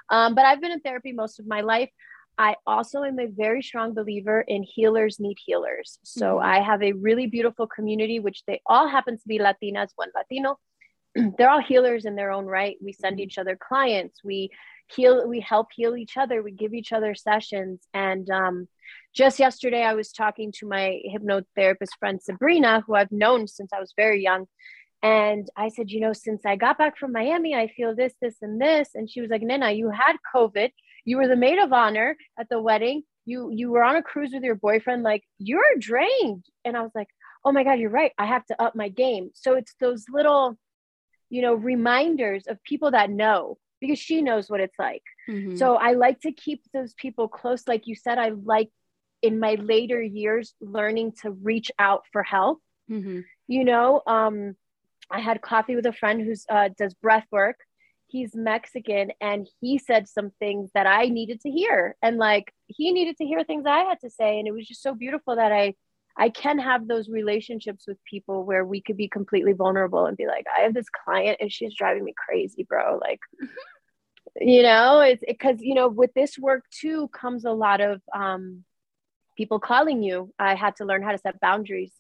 [0.10, 1.90] Um, but I've been in therapy most of my life.
[2.38, 6.00] I also am a very strong believer in healers need healers.
[6.04, 6.46] So mm-hmm.
[6.46, 10.58] I have a really beautiful community, which they all happen to be Latinas, one Latino.
[11.38, 12.78] They're all healers in their own right.
[12.82, 13.24] We send mm-hmm.
[13.24, 14.24] each other clients.
[14.24, 14.52] We
[14.96, 16.42] heal we help heal each other.
[16.42, 17.82] We give each other sessions.
[17.94, 18.68] And um,
[19.14, 23.80] just yesterday i was talking to my hypnotherapist friend sabrina who i've known since i
[23.80, 24.46] was very young.
[25.02, 28.36] And i said you know since i got back from miami i feel this this
[28.42, 28.90] and this.
[28.96, 30.72] And she was like nina you had covid.
[31.06, 33.04] You were the maid of honor at the wedding.
[33.26, 35.04] You you were on a cruise with your boyfriend.
[35.04, 36.46] Like you're drained.
[36.66, 37.10] And i was like
[37.46, 38.12] oh my god you're right.
[38.18, 39.32] I have to up my game.
[39.34, 40.58] So it's those little
[41.30, 45.04] you know reminders of people that know because she knows what it's like.
[45.28, 45.56] Mm-hmm.
[45.56, 47.68] So I like to keep those people close.
[47.68, 48.70] Like you said, I like
[49.22, 52.60] in my later years learning to reach out for help.
[52.90, 53.22] Mm-hmm.
[53.48, 54.56] You know, um,
[55.12, 57.58] I had coffee with a friend who uh, does breath work.
[58.08, 61.96] He's Mexican and he said some things that I needed to hear.
[62.02, 64.40] And like he needed to hear things I had to say.
[64.40, 65.76] And it was just so beautiful that I
[66.20, 70.28] I can have those relationships with people where we could be completely vulnerable and be
[70.28, 73.00] like, I have this client and she's driving me crazy, bro.
[73.02, 73.22] Like,
[74.40, 78.02] you know, it's because, it, you know, with this work too comes a lot of
[78.14, 78.66] um,
[79.38, 80.34] people calling you.
[80.38, 81.94] I had to learn how to set boundaries,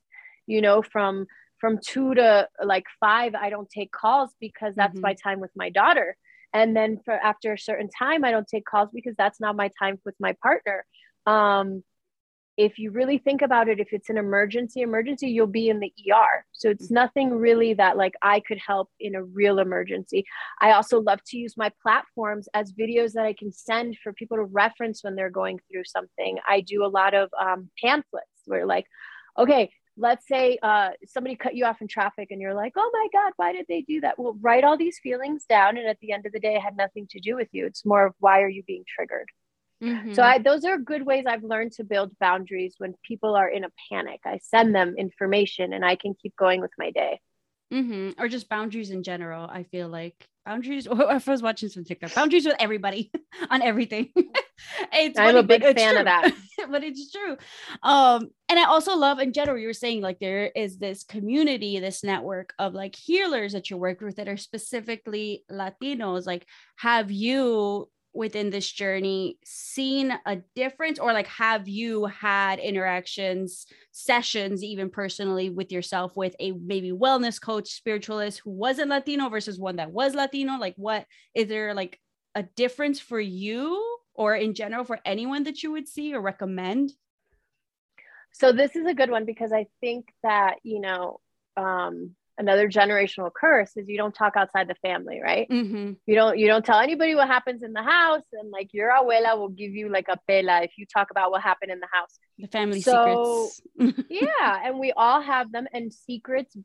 [0.47, 1.25] you know, from
[1.61, 5.01] from two to like five, I don't take calls because that's mm-hmm.
[5.01, 6.17] my time with my daughter.
[6.53, 9.69] And then for after a certain time, I don't take calls because that's not my
[9.79, 10.85] time with my partner.
[11.25, 11.83] Um,
[12.59, 15.93] if you really think about it, if it's an emergency, emergency, you'll be in the
[16.11, 16.45] ER.
[16.51, 16.93] So it's mm-hmm.
[16.93, 20.25] nothing really that like I could help in a real emergency.
[20.59, 24.35] I also love to use my platforms as videos that I can send for people
[24.35, 26.37] to reference when they're going through something.
[26.49, 28.87] I do a lot of um, pamphlets where like,
[29.37, 33.07] okay, let's say uh, somebody cut you off in traffic and you're like, oh my
[33.13, 34.19] God, why did they do that?
[34.19, 35.77] Well, write all these feelings down.
[35.77, 37.65] And at the end of the day, it had nothing to do with you.
[37.65, 39.29] It's more of why are you being triggered?
[39.83, 40.13] Mm-hmm.
[40.13, 43.63] So I, those are good ways I've learned to build boundaries when people are in
[43.63, 44.19] a panic.
[44.25, 47.19] I send them information and I can keep going with my day.
[47.73, 48.21] Mm-hmm.
[48.21, 49.47] Or just boundaries in general.
[49.49, 50.15] I feel like
[50.45, 50.87] boundaries.
[50.87, 53.11] If I was watching some TikTok, boundaries with everybody
[53.49, 54.09] on everything.
[54.15, 55.99] it's I'm funny, a big fan true.
[55.99, 56.31] of that,
[56.69, 57.37] but it's true.
[57.83, 59.57] Um, and I also love in general.
[59.57, 63.77] You were saying like there is this community, this network of like healers that you
[63.77, 66.25] work with that are specifically Latinos.
[66.25, 66.45] Like,
[66.77, 70.99] have you within this journey seen a difference?
[70.99, 77.41] Or like have you had interactions sessions even personally with yourself with a maybe wellness
[77.41, 80.57] coach spiritualist who wasn't latino versus one that was latino?
[80.57, 81.99] Like what is there like
[82.35, 86.91] a difference for you or in general for anyone that you would see or recommend?
[88.31, 91.19] So this is a good one because i think that you know
[91.57, 95.91] um another generational curse is you don't talk outside the family right mm-hmm.
[96.05, 99.37] you don't you don't tell anybody what happens in the house and like your abuela
[99.37, 102.17] will give you like a pela if you talk about what happened in the house
[102.39, 106.55] the family so, secrets yeah and we all have them and secrets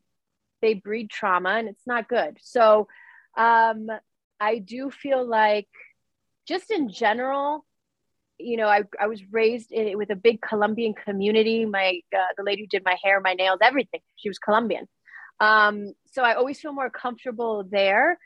[0.61, 2.87] they breed trauma and it's not good so
[3.37, 3.87] um
[4.39, 5.67] i do feel like
[6.47, 7.65] just in general
[8.37, 11.65] you know, I, I was raised in, with a big Colombian community.
[11.65, 14.01] My uh, the lady who did my hair, my nails, everything.
[14.17, 14.87] She was Colombian.
[15.39, 18.17] Um, so I always feel more comfortable there.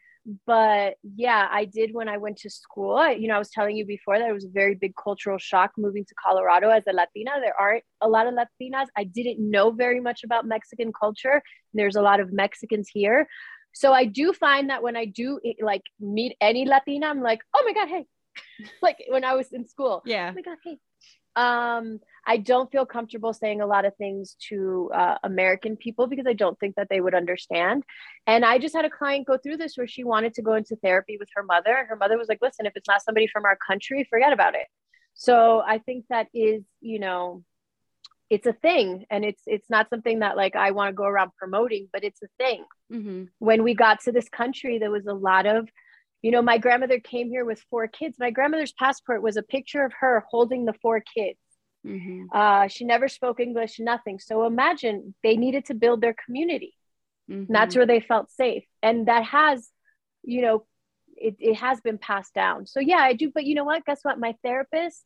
[0.45, 2.95] But yeah, I did when I went to school.
[2.95, 5.37] I, you know, I was telling you before that it was a very big cultural
[5.39, 7.31] shock moving to Colorado as a Latina.
[7.41, 8.87] There aren't a lot of Latinas.
[8.95, 11.41] I didn't know very much about Mexican culture.
[11.73, 13.27] There's a lot of Mexicans here.
[13.73, 17.63] So I do find that when I do like meet any Latina, I'm like, oh
[17.65, 18.05] my God, hey.
[18.81, 20.01] like when I was in school.
[20.05, 20.29] Yeah.
[20.31, 20.77] Oh my God, hey.
[21.39, 26.27] Um, I don't feel comfortable saying a lot of things to uh, American people because
[26.27, 27.83] I don't think that they would understand.
[28.27, 30.75] And I just had a client go through this where she wanted to go into
[30.75, 31.73] therapy with her mother.
[31.77, 34.53] And her mother was like, listen, if it's not somebody from our country, forget about
[34.53, 34.67] it.
[35.13, 37.43] So I think that is, you know,
[38.29, 41.31] it's a thing and it's it's not something that like i want to go around
[41.35, 43.23] promoting but it's a thing mm-hmm.
[43.39, 45.67] when we got to this country there was a lot of
[46.21, 49.83] you know my grandmother came here with four kids my grandmother's passport was a picture
[49.83, 51.39] of her holding the four kids
[51.85, 52.25] Mm-hmm.
[52.33, 54.19] Uh, she never spoke English, nothing.
[54.19, 56.73] So imagine they needed to build their community.
[57.29, 57.51] Mm-hmm.
[57.51, 58.63] That's where they felt safe.
[58.81, 59.69] And that has,
[60.23, 60.65] you know,
[61.15, 62.65] it, it has been passed down.
[62.65, 63.31] So yeah, I do.
[63.33, 63.85] But you know what?
[63.85, 64.19] Guess what?
[64.19, 65.03] My therapist,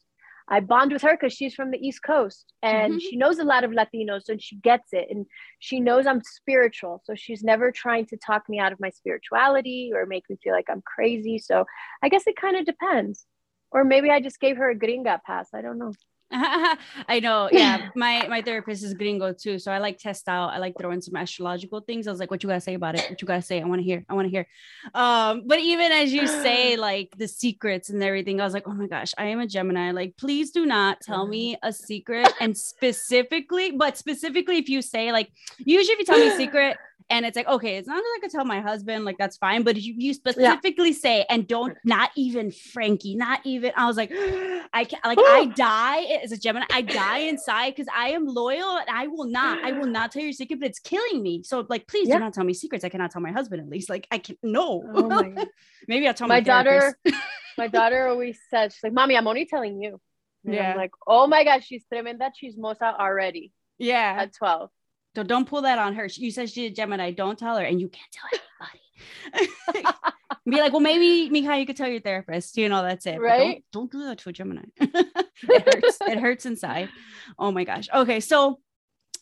[0.48, 3.00] I bond with her because she's from the East Coast and mm-hmm.
[3.00, 5.08] she knows a lot of Latinos and she gets it.
[5.10, 5.26] And
[5.60, 7.02] she knows I'm spiritual.
[7.06, 10.54] So she's never trying to talk me out of my spirituality or make me feel
[10.54, 11.38] like I'm crazy.
[11.38, 11.66] So
[12.02, 13.26] I guess it kind of depends.
[13.72, 15.50] Or maybe I just gave her a gringa pass.
[15.54, 15.94] I don't know.
[17.08, 17.48] I know.
[17.52, 17.90] Yeah.
[17.96, 19.60] My my therapist is gringo too.
[19.60, 20.50] So I like test out.
[20.50, 22.08] I like throwing some astrological things.
[22.08, 23.08] I was like, what you gotta say about it?
[23.10, 23.62] What you gotta say?
[23.62, 24.04] I want to hear.
[24.10, 24.48] I want to hear.
[24.96, 28.74] Um, but even as you say, like the secrets and everything, I was like, oh
[28.74, 29.92] my gosh, I am a Gemini.
[29.92, 32.32] Like, please do not tell me a secret.
[32.40, 36.78] And specifically, but specifically if you say like usually if you tell me a secret,
[37.10, 39.64] and it's like okay it's not that i could tell my husband like that's fine
[39.64, 40.96] but you, you specifically yeah.
[40.96, 44.12] say and don't not even frankie not even i was like
[44.74, 48.78] i can't like i die as a gemini i die inside because i am loyal
[48.78, 51.44] and i will not i will not tell your secret but it's killing me.
[51.44, 52.16] So like please yeah.
[52.16, 52.84] do not tell me secrets.
[52.84, 53.90] I cannot tell my husband at least.
[53.90, 54.84] Like i can no.
[54.94, 55.46] Oh
[55.88, 56.98] maybe i'll tell my, my daughter
[57.58, 60.00] my daughter always says she's like mommy i'm only telling you.
[60.46, 60.72] And yeah.
[60.72, 64.16] I'm like oh my gosh she's tremenda chismosa already yeah.
[64.20, 64.70] at 12
[65.16, 66.08] so don't pull that on her.
[66.12, 67.12] You said she's a Gemini.
[67.12, 69.94] Don't tell her, and you can't tell anybody.
[70.46, 72.58] Be like, well, maybe Mika, you could tell your therapist.
[72.58, 73.20] You know, that's it.
[73.22, 73.64] Right?
[73.72, 74.64] Don't, don't, do that to a Gemini.
[74.78, 75.98] it hurts.
[76.02, 76.90] it hurts inside.
[77.40, 77.88] Oh my gosh.
[77.94, 78.60] Okay, so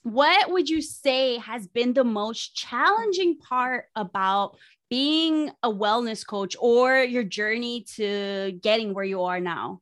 [0.04, 4.58] what would you say has been the most challenging part about
[4.90, 9.82] being a wellness coach or your journey to getting where you are now?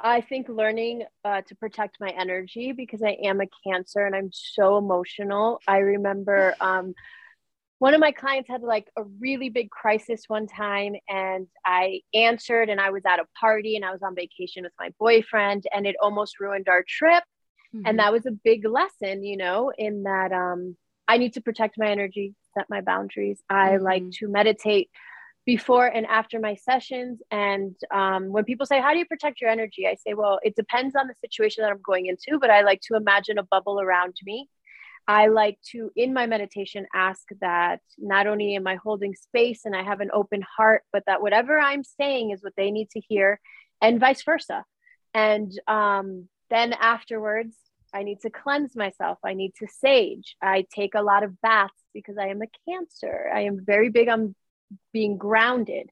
[0.00, 4.30] I think learning uh, to protect my energy because I am a cancer and I'm
[4.32, 5.60] so emotional.
[5.66, 6.94] I remember um,
[7.78, 12.68] one of my clients had like a really big crisis one time and I answered
[12.68, 15.86] and I was at a party and I was on vacation with my boyfriend and
[15.86, 17.22] it almost ruined our trip.
[17.74, 17.86] Mm-hmm.
[17.86, 21.76] And that was a big lesson, you know, in that um, I need to protect
[21.78, 23.40] my energy, set my boundaries.
[23.48, 23.84] I mm-hmm.
[23.84, 24.90] like to meditate
[25.48, 27.22] before and after my sessions.
[27.30, 29.86] And um, when people say, How do you protect your energy?
[29.86, 32.82] I say, Well, it depends on the situation that I'm going into, but I like
[32.82, 34.50] to imagine a bubble around me.
[35.06, 39.74] I like to, in my meditation, ask that not only am I holding space and
[39.74, 43.00] I have an open heart, but that whatever I'm saying is what they need to
[43.00, 43.40] hear,
[43.80, 44.66] and vice versa.
[45.14, 47.56] And um, then afterwards,
[47.94, 49.16] I need to cleanse myself.
[49.24, 50.36] I need to sage.
[50.42, 53.30] I take a lot of baths because I am a cancer.
[53.34, 54.34] I am very big on
[54.92, 55.90] being grounded.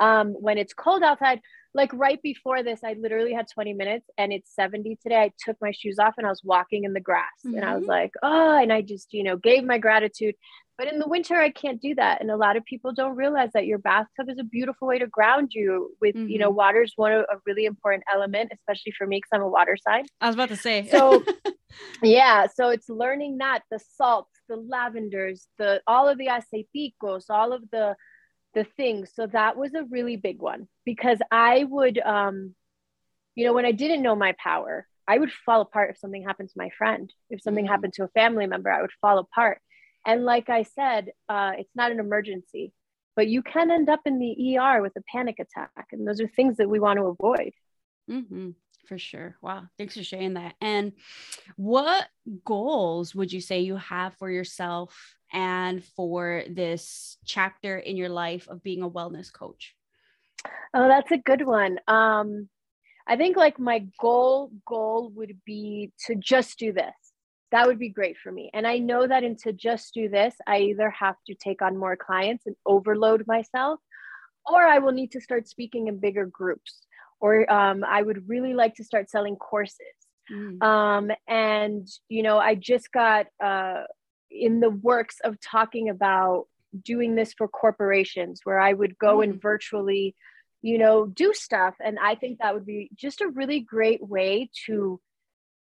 [0.00, 1.40] Um, when it's cold outside,
[1.76, 5.16] like right before this, I literally had 20 minutes and it's 70 today.
[5.16, 7.56] I took my shoes off and I was walking in the grass mm-hmm.
[7.56, 7.90] and I was mm-hmm.
[7.90, 10.34] like, oh, and I just, you know, gave my gratitude.
[10.78, 12.20] But in the winter, I can't do that.
[12.20, 15.06] And a lot of people don't realize that your bathtub is a beautiful way to
[15.06, 16.28] ground you with, mm-hmm.
[16.28, 16.56] you know, mm-hmm.
[16.56, 19.76] water is one of a really important element, especially for me because I'm a water
[19.76, 20.04] sign.
[20.20, 20.88] I was about to say.
[20.88, 21.24] So,
[22.02, 22.46] yeah.
[22.54, 27.62] So it's learning that the salts, the lavenders, the all of the aceiticos, all of
[27.70, 27.96] the
[28.56, 29.12] the things.
[29.14, 32.54] So that was a really big one because I would, um,
[33.34, 36.48] you know, when I didn't know my power, I would fall apart if something happened
[36.48, 37.12] to my friend.
[37.28, 37.70] If something mm-hmm.
[37.70, 39.60] happened to a family member, I would fall apart.
[40.06, 42.72] And like I said, uh, it's not an emergency,
[43.14, 45.88] but you can end up in the ER with a panic attack.
[45.92, 47.52] And those are things that we want to avoid.
[48.10, 48.52] Mm-hmm
[48.86, 49.36] for sure.
[49.42, 49.64] Wow.
[49.76, 50.54] Thanks for sharing that.
[50.60, 50.92] And
[51.56, 52.06] what
[52.44, 58.48] goals would you say you have for yourself and for this chapter in your life
[58.48, 59.74] of being a wellness coach?
[60.72, 61.78] Oh, that's a good one.
[61.86, 62.48] Um,
[63.06, 66.94] I think like my goal goal would be to just do this.
[67.52, 68.50] That would be great for me.
[68.54, 71.96] And I know that into just do this, I either have to take on more
[71.96, 73.78] clients and overload myself,
[74.46, 76.86] or I will need to start speaking in bigger groups
[77.20, 79.80] or um, I would really like to start selling courses.
[80.30, 80.62] Mm.
[80.62, 83.84] Um, and, you know, I just got uh,
[84.30, 86.46] in the works of talking about
[86.82, 89.24] doing this for corporations where I would go mm.
[89.24, 90.14] and virtually,
[90.62, 91.74] you know, do stuff.
[91.82, 95.00] And I think that would be just a really great way to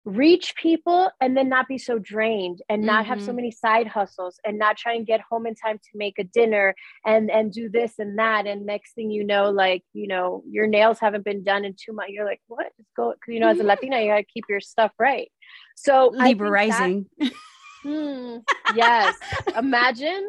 [0.04, 3.10] reach people and then not be so drained and not mm-hmm.
[3.10, 3.36] have so mm-hmm.
[3.36, 6.74] many side hustles and not try and get home in time to make a dinner
[7.04, 10.66] and and do this and that and next thing you know like you know your
[10.66, 13.60] nails haven't been done in two months you're like what is going you know as
[13.60, 15.30] a latina you got to keep your stuff right
[15.76, 17.04] so libra rising
[17.82, 18.38] Hmm.
[18.74, 19.16] Yes.
[19.56, 20.28] Imagine.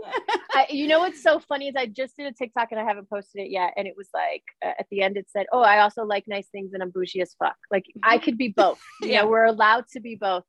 [0.54, 3.10] I, you know what's so funny is I just did a TikTok and I haven't
[3.10, 5.80] posted it yet, and it was like uh, at the end it said, "Oh, I
[5.80, 8.82] also like nice things and I'm bougie as fuck." Like I could be both.
[9.02, 10.44] Yeah, know, we're allowed to be both.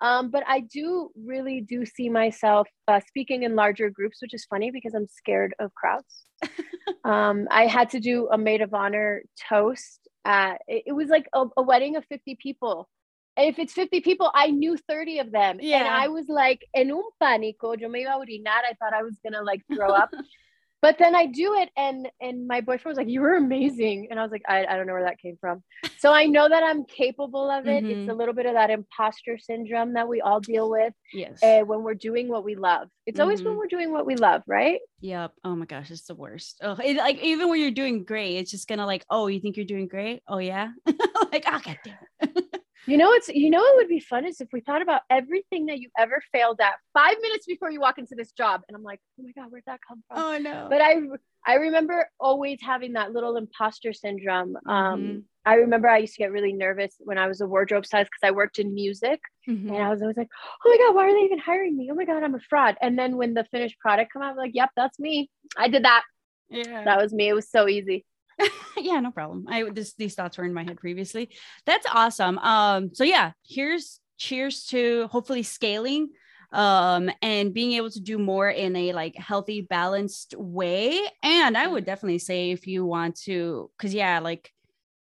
[0.00, 4.44] Um, but I do really do see myself uh, speaking in larger groups, which is
[4.44, 6.24] funny because I'm scared of crowds.
[7.04, 10.00] um, I had to do a maid of honor toast.
[10.24, 12.88] At, it, it was like a, a wedding of 50 people
[13.38, 15.58] if it's 50 people, I knew 30 of them.
[15.60, 15.78] Yeah.
[15.78, 18.64] And I was like, en un pánico, yo me iba a orinar.
[18.68, 20.10] I thought I was gonna like throw up.
[20.80, 24.08] but then I do it and and my boyfriend was like, You were amazing.
[24.10, 25.62] And I was like, I, I don't know where that came from.
[25.98, 27.84] So I know that I'm capable of it.
[27.84, 28.00] Mm-hmm.
[28.02, 30.92] It's a little bit of that imposter syndrome that we all deal with.
[31.12, 31.42] Yes.
[31.42, 32.88] Uh, when we're doing what we love.
[33.06, 33.22] It's mm-hmm.
[33.22, 33.58] always when mm-hmm.
[33.58, 34.80] we're doing what we love, right?
[35.00, 35.32] Yep.
[35.44, 36.58] Oh my gosh, it's the worst.
[36.62, 39.56] Oh, it, like even when you're doing great, it's just gonna like, oh, you think
[39.56, 40.22] you're doing great?
[40.28, 40.68] Oh yeah.
[41.32, 42.34] like, oh god damn
[42.86, 45.66] You know, it's you know, it would be fun is if we thought about everything
[45.66, 48.82] that you ever failed at five minutes before you walk into this job, and I'm
[48.82, 50.18] like, oh my god, where'd that come from?
[50.18, 50.66] Oh no!
[50.70, 50.96] But I
[51.46, 54.56] I remember always having that little imposter syndrome.
[54.66, 55.18] Um, mm-hmm.
[55.44, 58.28] I remember I used to get really nervous when I was a wardrobe stylist because
[58.28, 59.68] I worked in music, mm-hmm.
[59.72, 60.28] and I was always like,
[60.64, 61.88] oh my god, why are they even hiring me?
[61.90, 62.76] Oh my god, I'm a fraud.
[62.80, 65.30] And then when the finished product come out, I'm like, yep, that's me.
[65.56, 66.02] I did that.
[66.50, 67.28] Yeah, that was me.
[67.28, 68.04] It was so easy.
[68.76, 69.46] yeah, no problem.
[69.48, 71.30] I this these thoughts were in my head previously.
[71.66, 72.38] That's awesome.
[72.38, 76.08] Um, so yeah, here's cheers to hopefully scaling
[76.52, 81.66] um and being able to do more in a like healthy balanced way and i
[81.66, 84.50] would definitely say if you want to because yeah like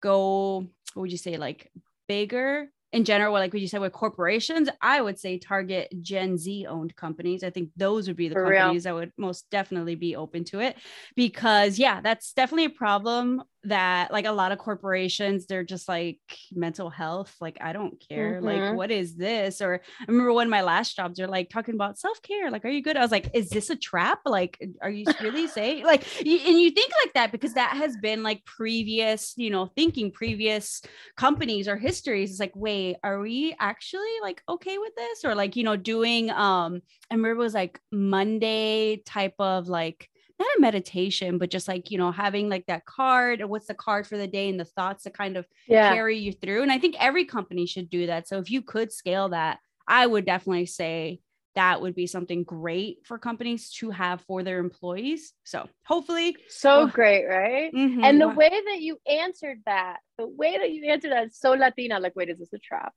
[0.02, 1.70] go what would you say like
[2.08, 6.66] bigger in general, like what you said with corporations, I would say target Gen Z
[6.66, 7.44] owned companies.
[7.44, 8.94] I think those would be the For companies real.
[8.94, 10.76] that would most definitely be open to it
[11.14, 16.20] because, yeah, that's definitely a problem that like a lot of corporations they're just like
[16.52, 18.46] mental health like i don't care mm-hmm.
[18.46, 19.60] like what is this?
[19.60, 22.70] Or i remember one of my last jobs they're like talking about self-care like are
[22.70, 22.96] you good?
[22.96, 24.20] I was like is this a trap?
[24.24, 27.96] Like are you really saying like you, and you think like that because that has
[27.96, 30.82] been like previous you know thinking previous
[31.16, 32.30] companies or histories.
[32.30, 35.24] It's like wait are we actually like okay with this?
[35.24, 40.08] Or like you know doing um i remember it was like monday type of like
[40.38, 43.74] not a meditation, but just like, you know, having like that card or what's the
[43.74, 45.92] card for the day and the thoughts to kind of yeah.
[45.92, 46.62] carry you through.
[46.62, 48.28] And I think every company should do that.
[48.28, 51.20] So if you could scale that, I would definitely say
[51.54, 55.32] that would be something great for companies to have for their employees.
[55.42, 56.36] So hopefully.
[56.48, 57.72] So great, right?
[57.72, 58.04] Mm-hmm.
[58.04, 61.52] And the way that you answered that, the way that you answered that is so
[61.52, 61.98] Latina.
[61.98, 62.92] Like, wait, is this a trap?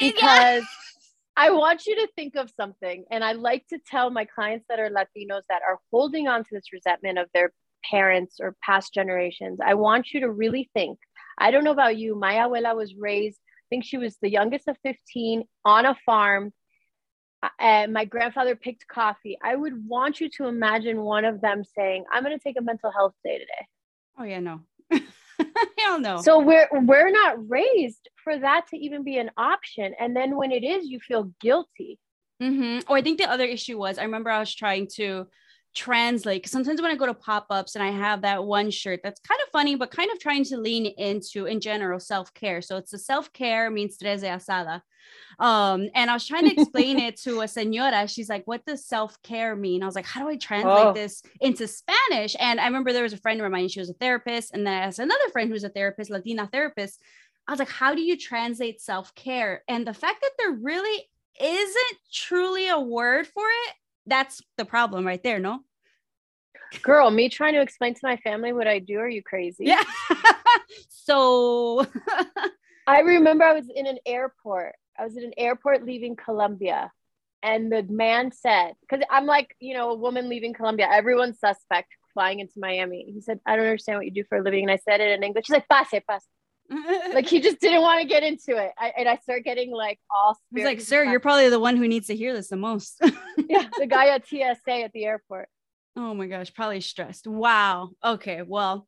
[0.00, 0.64] because
[1.42, 3.04] I want you to think of something.
[3.10, 6.50] And I like to tell my clients that are Latinos that are holding on to
[6.52, 7.52] this resentment of their
[7.90, 9.58] parents or past generations.
[9.60, 11.00] I want you to really think.
[11.36, 12.14] I don't know about you.
[12.14, 16.52] My abuela was raised, I think she was the youngest of 15 on a farm.
[17.42, 19.36] Uh, and my grandfather picked coffee.
[19.42, 22.62] I would want you to imagine one of them saying, I'm going to take a
[22.62, 23.66] mental health day today.
[24.16, 24.60] Oh, yeah, no.
[25.78, 26.20] Hell no.
[26.22, 29.94] So we're we're not raised for that to even be an option.
[29.98, 31.98] And then when it is, you feel guilty.
[32.42, 32.90] Mm-hmm.
[32.90, 35.26] Or I think the other issue was I remember I was trying to
[35.74, 39.40] translate sometimes when I go to pop-ups and I have that one shirt that's kind
[39.40, 42.60] of funny, but kind of trying to lean into in general self-care.
[42.62, 44.82] So it's a self-care means tres de asada.
[45.38, 48.06] Um, and I was trying to explain it to a senora.
[48.06, 49.82] She's like, what does self-care mean?
[49.82, 50.92] I was like, how do I translate oh.
[50.92, 52.36] this into Spanish?
[52.38, 54.82] And I remember there was a friend of mine, she was a therapist, and then
[54.82, 57.00] as another friend who's a therapist, Latina therapist.
[57.48, 59.64] I was like, how do you translate self-care?
[59.66, 61.08] And the fact that there really
[61.40, 63.74] isn't truly a word for it,
[64.06, 65.60] that's the problem right there, no?
[66.82, 69.64] Girl, me trying to explain to my family what I do, are you crazy?
[69.66, 69.82] Yeah.
[70.88, 71.86] so
[72.86, 76.92] I remember I was in an airport I was in an airport leaving Colombia,
[77.42, 81.88] and the man said, because I'm like, you know, a woman leaving Colombia, everyone's suspect
[82.14, 83.10] flying into Miami.
[83.12, 84.64] He said, I don't understand what you do for a living.
[84.64, 85.46] And I said it in English.
[85.46, 86.26] He's like, pase, pase.
[87.14, 88.72] Like he just didn't want to get into it.
[88.78, 90.38] I, and I start getting like all.
[90.54, 93.00] He's like, sir, you're probably the one who needs to hear this the most.
[93.48, 95.48] yeah, the guy at TSA at the airport.
[95.96, 97.26] Oh my gosh, probably stressed.
[97.26, 97.90] Wow.
[98.02, 98.86] Okay, well,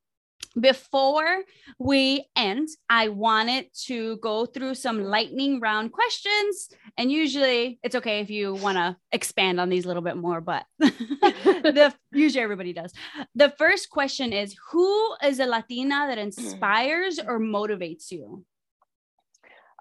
[0.59, 1.42] before
[1.78, 6.70] we end, I wanted to go through some lightning round questions.
[6.96, 10.40] And usually it's okay if you want to expand on these a little bit more,
[10.40, 12.92] but the usually everybody does.
[13.34, 18.44] The first question is who is a Latina that inspires or motivates you?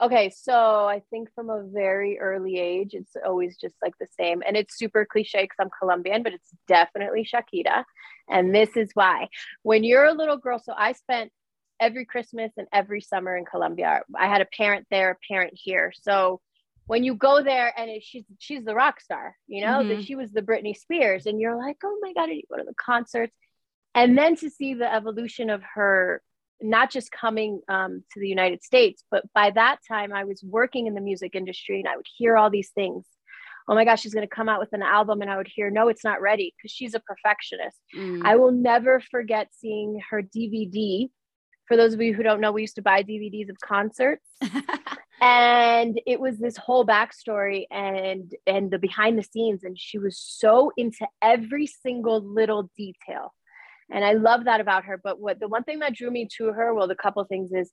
[0.03, 4.43] Okay, so I think from a very early age, it's always just like the same.
[4.45, 7.85] And it's super cliche because I'm Colombian, but it's definitely Shakira.
[8.29, 9.29] And this is why.
[9.61, 11.31] When you're a little girl, so I spent
[11.79, 14.01] every Christmas and every summer in Colombia.
[14.17, 15.93] I had a parent there, a parent here.
[16.01, 16.41] So
[16.85, 19.89] when you go there and it, she's she's the rock star, you know, mm-hmm.
[19.89, 22.63] that she was the Britney Spears, and you're like, oh my god, I go to
[22.63, 23.35] the concerts,
[23.95, 26.21] and then to see the evolution of her,
[26.63, 30.87] not just coming um, to the United States, but by that time I was working
[30.87, 33.05] in the music industry, and I would hear all these things
[33.67, 35.21] oh my gosh, she's going to come out with an album.
[35.21, 37.77] And I would hear, no, it's not ready because she's a perfectionist.
[37.95, 38.25] Mm.
[38.25, 41.09] I will never forget seeing her DVD.
[41.67, 44.27] For those of you who don't know, we used to buy DVDs of concerts.
[45.21, 50.17] and it was this whole backstory and and the behind the scenes and she was
[50.17, 53.33] so into every single little detail
[53.91, 56.51] and i love that about her but what the one thing that drew me to
[56.51, 57.71] her well the couple things is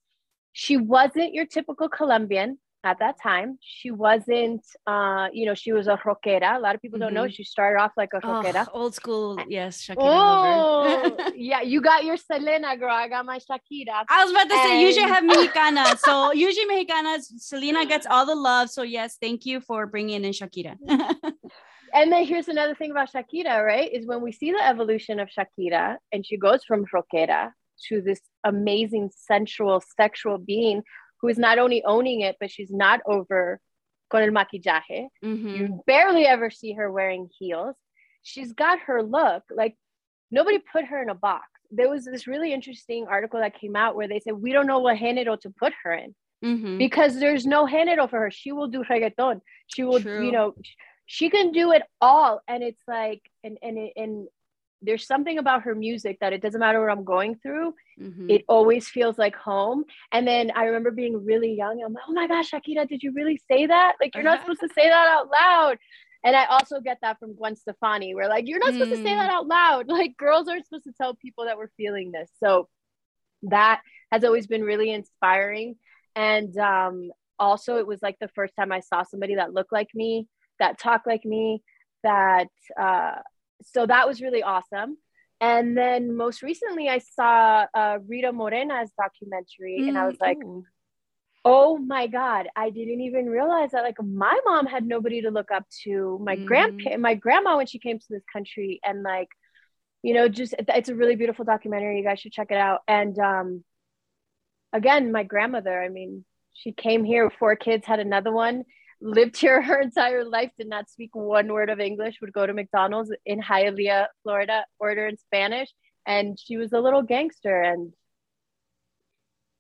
[0.53, 3.59] she wasn't your typical colombian at that time.
[3.61, 6.57] She wasn't, uh, you know, she was a rockera.
[6.57, 7.07] A lot of people mm-hmm.
[7.07, 7.25] don't know.
[7.25, 7.33] Mm-hmm.
[7.33, 8.67] She started off like a rockera.
[8.73, 9.87] Oh, old school, yes.
[9.87, 12.91] Shakira oh, yeah, you got your Selena, girl.
[12.91, 14.05] I got my Shakira.
[14.09, 14.69] I was about to and...
[14.69, 15.97] say, usually have Mexicana.
[15.99, 18.71] so usually Mexicanas, Selena gets all the love.
[18.71, 20.77] So yes, thank you for bringing in Shakira.
[21.95, 23.93] and then here's another thing about Shakira, right?
[23.93, 27.53] Is when we see the evolution of Shakira and she goes from rockera
[27.89, 30.83] to this amazing sensual sexual being
[31.21, 33.61] who is not only owning it, but she's not over
[34.11, 35.09] con el maquillaje.
[35.25, 35.49] Mm-hmm.
[35.49, 37.77] You barely ever see her wearing heels.
[38.23, 39.45] She's got her look.
[39.55, 39.77] Like
[40.31, 41.47] nobody put her in a box.
[41.71, 44.81] There was this really interesting article that came out where they said, we don't know
[44.81, 46.15] what género to put her in.
[46.45, 46.79] Mm-hmm.
[46.79, 48.31] Because there's no género for her.
[48.31, 49.41] She will do reggaeton.
[49.67, 50.25] She will, True.
[50.25, 50.55] you know,
[51.13, 52.41] she can do it all.
[52.47, 54.29] And it's like, and and and
[54.81, 58.31] there's something about her music that it doesn't matter what I'm going through, mm-hmm.
[58.31, 59.85] it always feels like home.
[60.13, 61.83] And then I remember being really young.
[61.85, 63.95] I'm like, oh my gosh, Shakira, did you really say that?
[64.01, 65.79] Like, you're not supposed to say that out loud.
[66.23, 68.97] And I also get that from Gwen Stefani, where like, you're not supposed mm.
[68.97, 69.35] to say that mm.
[69.35, 69.87] out loud.
[69.89, 72.31] Like, girls aren't supposed to tell people that we're feeling this.
[72.39, 72.69] So
[73.43, 73.81] that
[74.13, 75.75] has always been really inspiring.
[76.15, 79.89] And um, also, it was like the first time I saw somebody that looked like
[79.93, 80.29] me,
[80.61, 81.63] that talk like me,
[82.05, 82.49] that,
[82.81, 83.17] uh,
[83.63, 84.97] so that was really awesome.
[85.41, 90.37] And then most recently, I saw uh, Rita Moreno's documentary, mm, and I was like,
[91.45, 95.51] oh my God, I didn't even realize that like my mom had nobody to look
[95.51, 96.19] up to.
[96.23, 96.45] My mm.
[96.45, 99.29] grandpa, my grandma, when she came to this country, and like,
[100.03, 101.97] you know, just it's a really beautiful documentary.
[101.97, 102.81] You guys should check it out.
[102.87, 103.65] And um,
[104.75, 108.65] again, my grandmother, I mean, she came here, with four kids, had another one
[109.01, 112.53] lived here her entire life, did not speak one word of English, would go to
[112.53, 115.71] McDonald's in Hialeah, Florida, order in Spanish.
[116.07, 117.61] And she was a little gangster.
[117.61, 117.93] And,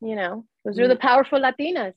[0.01, 1.01] you know, those are the mm.
[1.01, 1.95] powerful Latinas.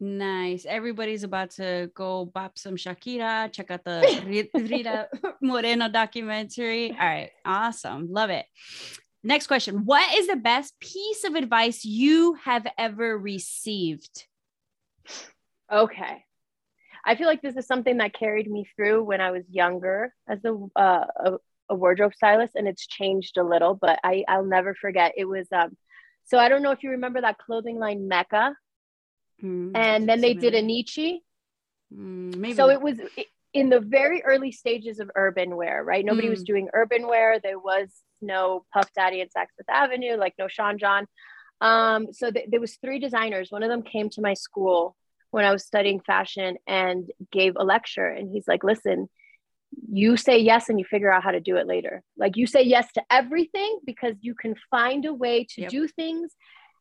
[0.00, 0.64] Nice.
[0.64, 5.08] Everybody's about to go bop some Shakira, check out the Rita
[5.42, 6.90] Moreno documentary.
[6.90, 7.30] All right.
[7.44, 8.10] Awesome.
[8.10, 8.46] Love it.
[9.22, 9.84] Next question.
[9.84, 14.26] What is the best piece of advice you have ever received?
[15.70, 16.24] Okay.
[17.04, 20.38] I feel like this is something that carried me through when I was younger as
[20.44, 21.32] a, uh, a,
[21.68, 25.12] a, wardrobe stylist, and it's changed a little, but I, I'll never forget.
[25.16, 25.76] It was, um,
[26.24, 28.54] so I don't know if you remember that clothing line Mecca,
[29.42, 31.18] mm, and then they did Enyce.
[31.94, 32.54] Mm, maybe.
[32.54, 32.98] So it was
[33.52, 36.04] in the very early stages of urban wear, right?
[36.04, 36.30] Nobody mm.
[36.30, 37.40] was doing urban wear.
[37.40, 37.88] There was
[38.20, 41.06] no Puff Daddy and Saks Fifth Avenue, like no Sean John.
[41.60, 43.50] Um, so th- there was three designers.
[43.50, 44.96] One of them came to my school
[45.30, 48.06] when I was studying fashion and gave a lecture.
[48.06, 49.08] And he's like, listen,
[49.90, 52.02] you say yes and you figure out how to do it later.
[52.16, 55.70] Like you say yes to everything because you can find a way to yep.
[55.70, 56.32] do things.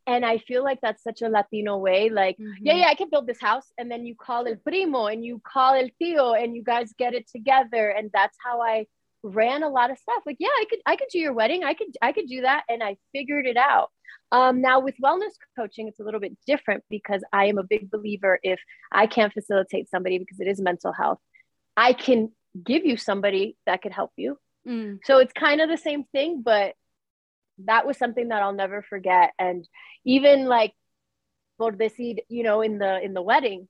[0.08, 2.10] And I feel like that's such a Latino way.
[2.10, 2.66] Like, mm-hmm.
[2.66, 3.66] yeah, yeah, I can build this house.
[3.78, 7.14] And then you call el primo and you call el tío and you guys get
[7.14, 7.90] it together.
[7.90, 8.88] And that's how I
[9.24, 10.24] ran a lot of stuff.
[10.26, 11.64] Like, yeah, I could, I could do your wedding.
[11.64, 12.64] I could, I could do that.
[12.70, 13.90] And I figured it out.
[14.32, 17.90] Um, now, with wellness coaching, it's a little bit different because I am a big
[17.90, 18.60] believer if
[18.92, 21.20] I can't facilitate somebody because it is mental health,
[21.76, 22.32] I can
[22.64, 24.38] give you somebody that could help you.
[24.68, 25.00] Mm.
[25.04, 26.76] So it's kind of the same thing, but
[27.66, 29.32] that was something that I'll never forget.
[29.40, 29.68] And
[30.06, 30.74] even like
[31.60, 33.68] por decir, you know, in the in the wedding,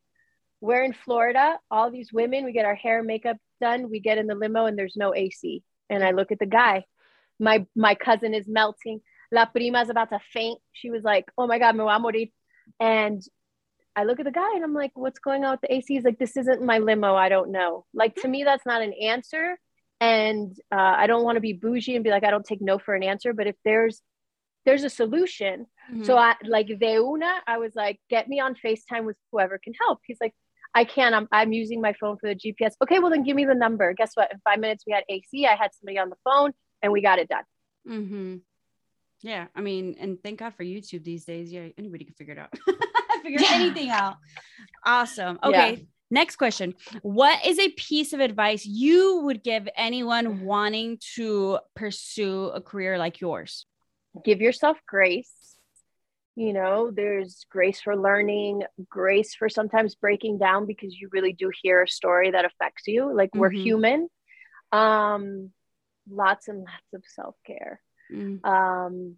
[0.62, 4.18] we're in Florida, all these women, we get our hair and makeup done, we get
[4.18, 5.64] in the limo and there's no AC.
[5.90, 6.86] And I look at the guy,
[7.40, 9.02] my my cousin is melting
[9.32, 10.60] La prima's about to faint.
[10.74, 12.28] She was like, oh my God, me voy a morir.
[12.80, 13.22] And
[13.96, 15.94] I look at the guy and I'm like, what's going on with the AC?
[15.94, 17.16] He's like, this isn't my limo.
[17.16, 17.86] I don't know.
[17.94, 19.58] Like, to me, that's not an answer.
[20.00, 22.80] And uh, I don't want to be bougie and be like, I don't take no
[22.80, 23.34] for an answer.
[23.34, 24.02] But if there's,
[24.66, 25.66] there's a solution.
[25.92, 26.06] Mm-hmm.
[26.06, 29.74] So I like de una, I was like, get me on FaceTime with whoever can
[29.80, 30.00] help.
[30.06, 30.34] He's like,
[30.74, 31.16] I can't.
[31.16, 32.74] I'm, I'm using my phone for the GPS.
[32.84, 33.94] Okay, well then give me the number.
[33.94, 34.32] Guess what?
[34.32, 35.46] In five minutes we had AC.
[35.46, 37.44] I had somebody on the phone and we got it done.
[37.88, 38.36] Mm-hmm.
[39.22, 41.52] Yeah, I mean, and thank God for YouTube these days.
[41.52, 42.58] Yeah, anybody can figure it out.
[43.24, 43.54] figure yeah.
[43.54, 44.16] anything out.
[44.86, 45.40] Awesome.
[45.44, 45.74] Okay.
[45.74, 45.84] Yeah.
[46.12, 46.74] Next question.
[47.04, 52.98] What is a piece of advice you would give anyone wanting to pursue a career
[52.98, 53.66] like yours?
[54.26, 55.32] Give yourself grace.
[56.40, 61.52] You know, there's grace for learning, grace for sometimes breaking down because you really do
[61.62, 63.14] hear a story that affects you.
[63.14, 63.40] Like mm-hmm.
[63.40, 64.08] we're human.
[64.72, 65.52] Um,
[66.10, 68.40] lots and lots of self care mm.
[68.46, 69.18] um,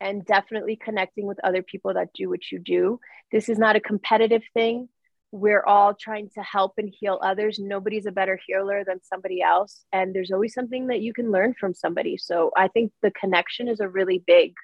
[0.00, 2.98] and definitely connecting with other people that do what you do.
[3.30, 4.88] This is not a competitive thing.
[5.30, 7.60] We're all trying to help and heal others.
[7.60, 9.84] Nobody's a better healer than somebody else.
[9.92, 12.16] And there's always something that you can learn from somebody.
[12.16, 14.54] So I think the connection is a really big,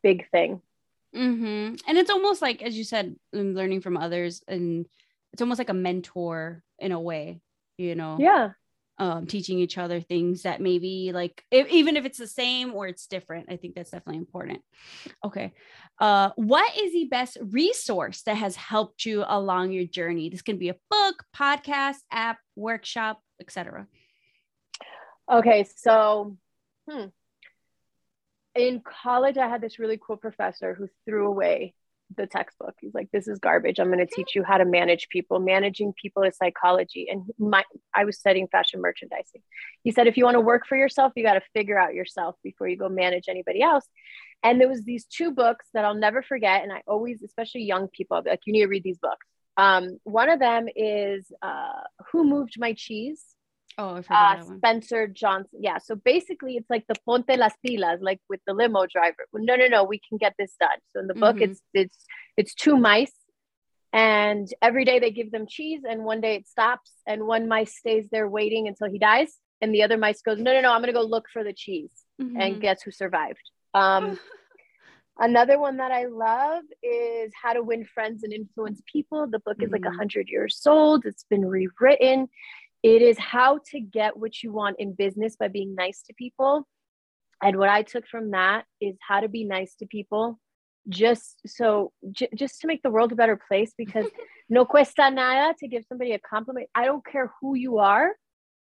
[0.00, 0.62] big thing.
[1.14, 1.76] Mm-hmm.
[1.86, 4.86] And it's almost like, as you said, learning from others, and
[5.32, 7.40] it's almost like a mentor in a way,
[7.76, 8.16] you know?
[8.18, 8.50] Yeah.
[8.96, 12.86] Um, teaching each other things that maybe like if, even if it's the same or
[12.86, 14.60] it's different, I think that's definitely important.
[15.24, 15.52] Okay.
[15.98, 20.28] Uh, what is the best resource that has helped you along your journey?
[20.28, 23.88] This can be a book, podcast, app, workshop, etc.
[25.30, 26.36] Okay, so
[26.88, 27.06] hmm.
[28.54, 31.74] In college, I had this really cool professor who threw away
[32.16, 32.74] the textbook.
[32.80, 33.78] He's like, "This is garbage.
[33.78, 35.40] I'm going to teach you how to manage people.
[35.40, 39.42] Managing people is psychology." And my, I was studying fashion merchandising.
[39.82, 42.36] He said, "If you want to work for yourself, you got to figure out yourself
[42.42, 43.86] before you go manage anybody else."
[44.42, 47.88] And there was these two books that I'll never forget, and I always, especially young
[47.88, 49.26] people, like, "You need to read these books."
[49.56, 51.82] Um, one of them is uh,
[52.12, 53.33] "Who Moved My Cheese."
[53.76, 55.60] Oh, I forgot uh, Spencer Johnson.
[55.60, 55.78] Yeah.
[55.78, 59.26] So basically, it's like the Ponte las Pilas, like with the limo driver.
[59.32, 59.84] No, no, no.
[59.84, 60.78] We can get this done.
[60.90, 61.50] So in the book, mm-hmm.
[61.50, 62.06] it's it's
[62.36, 63.14] it's two mice,
[63.92, 67.76] and every day they give them cheese, and one day it stops, and one mice
[67.76, 70.72] stays there waiting until he dies, and the other mice goes, no, no, no.
[70.72, 72.40] I'm gonna go look for the cheese, mm-hmm.
[72.40, 73.50] and guess who survived?
[73.74, 74.18] Um,
[75.18, 79.28] Another one that I love is How to Win Friends and Influence People.
[79.28, 79.74] The book is mm-hmm.
[79.74, 81.06] like 100 years old.
[81.06, 82.28] It's been rewritten.
[82.84, 86.68] It is how to get what you want in business by being nice to people.
[87.42, 90.38] And what I took from that is how to be nice to people
[90.90, 94.04] just so j- just to make the world a better place because
[94.50, 96.68] no cuesta nada to give somebody a compliment.
[96.74, 98.10] I don't care who you are.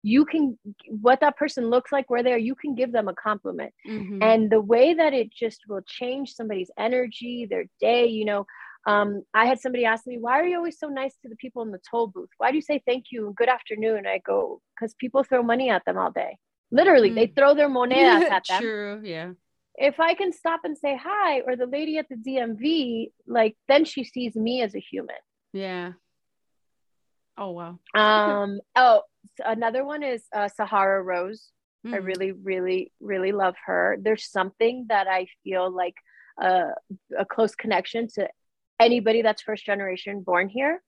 [0.03, 0.57] You can
[0.87, 3.73] what that person looks like, where they are, you can give them a compliment.
[3.87, 4.21] Mm-hmm.
[4.21, 8.45] And the way that it just will change somebody's energy, their day, you know,
[8.85, 11.61] um, I had somebody ask me, why are you always so nice to the people
[11.61, 12.29] in the toll booth?
[12.37, 14.07] Why do you say thank you and good afternoon?
[14.07, 16.37] I go, because people throw money at them all day.
[16.71, 17.15] Literally, mm.
[17.15, 18.61] they throw their monedas at them.
[18.61, 19.31] True, yeah.
[19.75, 23.85] If I can stop and say hi, or the lady at the DMV, like then
[23.85, 25.15] she sees me as a human.
[25.53, 25.93] Yeah.
[27.37, 27.79] Oh wow.
[27.95, 28.59] Um.
[28.75, 29.03] oh,
[29.43, 31.51] another one is uh, Sahara Rose.
[31.85, 31.93] Mm.
[31.93, 33.97] I really, really, really love her.
[33.99, 35.95] There's something that I feel like
[36.41, 36.71] uh,
[37.17, 38.27] a close connection to
[38.81, 40.81] anybody that's first generation born here.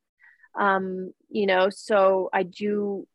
[0.59, 3.07] Um, you know, so I do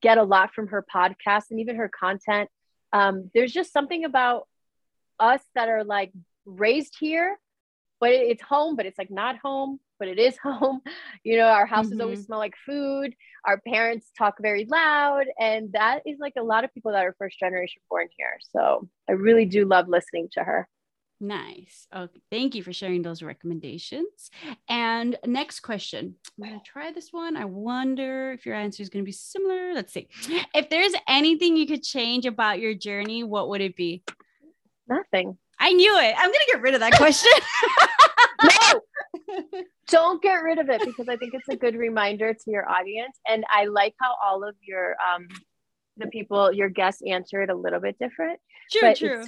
[0.00, 2.48] get a lot from her podcast and even her content.
[2.92, 4.48] Um, there's just something about
[5.18, 6.12] us that are like
[6.44, 7.36] raised here,
[8.00, 10.80] but it's home, but it's like not home, but it is home.
[11.24, 12.00] You know, our houses mm-hmm.
[12.02, 13.14] always smell like food.
[13.44, 15.24] Our parents talk very loud.
[15.38, 18.38] And that is like a lot of people that are first generation born here.
[18.52, 20.68] So I really do love listening to her.
[21.20, 21.86] Nice.
[21.94, 22.20] Okay.
[22.30, 24.30] Thank you for sharing those recommendations.
[24.68, 26.14] And next question.
[26.36, 27.36] I'm going to try this one.
[27.36, 29.72] I wonder if your answer is going to be similar.
[29.72, 30.08] Let's see.
[30.54, 34.02] If there's anything you could change about your journey, what would it be?
[34.88, 35.38] Nothing.
[35.58, 36.14] I knew it.
[36.18, 37.32] I'm going to get rid of that question.
[38.44, 38.80] no,
[39.88, 43.18] don't get rid of it because I think it's a good reminder to your audience.
[43.26, 45.28] And I like how all of your, um,
[45.96, 48.38] the people, your guests answered a little bit different.
[48.70, 49.24] True, true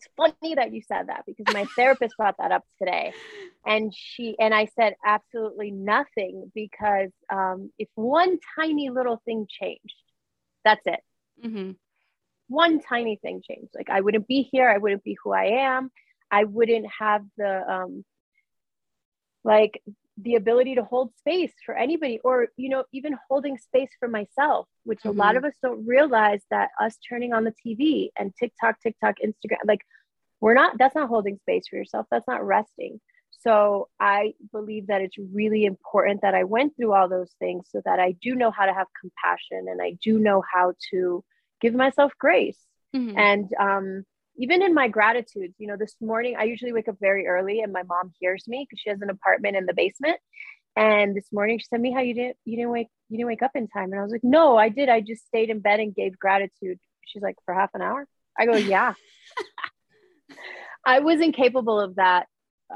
[0.00, 3.12] it's funny that you said that because my therapist brought that up today.
[3.66, 9.94] And she and i said absolutely nothing because um, if one tiny little thing changed
[10.64, 11.00] that's it.
[11.44, 11.72] Mm-hmm.
[12.48, 13.70] one tiny thing changed.
[13.74, 14.68] Like i wouldn't be here.
[14.68, 15.44] I wouldn't be who i
[15.74, 15.90] am.
[16.30, 18.04] I wouldn't have the um
[19.44, 19.82] like
[20.18, 24.66] the ability to hold space for anybody or you know even holding space for myself
[24.84, 25.08] which mm-hmm.
[25.08, 25.44] a lot mm-hmm.
[25.44, 29.80] of us don't realize that us turning on the tv and tiktok tiktok instagram like
[30.40, 33.00] we're not that's not holding space for yourself that's not resting
[33.30, 37.80] so i believe that it's really important that i went through all those things so
[37.84, 41.24] that i do know how to have compassion and i do know how to
[41.60, 42.58] give myself grace
[42.94, 43.16] mm-hmm.
[43.16, 44.04] and um
[44.36, 47.72] even in my gratitudes, you know, this morning I usually wake up very early and
[47.72, 50.18] my mom hears me because she has an apartment in the basement.
[50.76, 53.42] And this morning she said, me how you didn't you didn't wake you didn't wake
[53.42, 53.92] up in time.
[53.92, 54.88] And I was like, no, I did.
[54.88, 56.78] I just stayed in bed and gave gratitude.
[57.06, 58.06] She's like, for half an hour?
[58.38, 58.94] I go, yeah.
[60.86, 62.26] I was incapable of that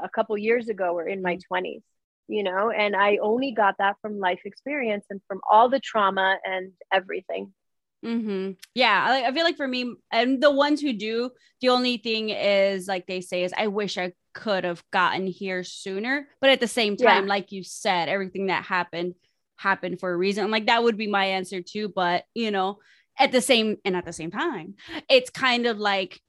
[0.01, 1.41] a couple years ago or in my mm.
[1.51, 1.81] 20s,
[2.27, 6.37] you know, and I only got that from life experience and from all the trauma
[6.43, 7.53] and everything.
[8.05, 8.51] Mm-hmm.
[8.75, 11.31] Yeah, I, I feel like for me, and the ones who do,
[11.61, 15.63] the only thing is like they say is, I wish I could have gotten here
[15.63, 16.27] sooner.
[16.39, 17.29] But at the same time, yeah.
[17.29, 19.15] like you said, everything that happened
[19.57, 20.43] happened for a reason.
[20.43, 21.89] I'm Like that would be my answer too.
[21.89, 22.79] But you know,
[23.17, 24.75] at the same and at the same time,
[25.09, 26.21] it's kind of like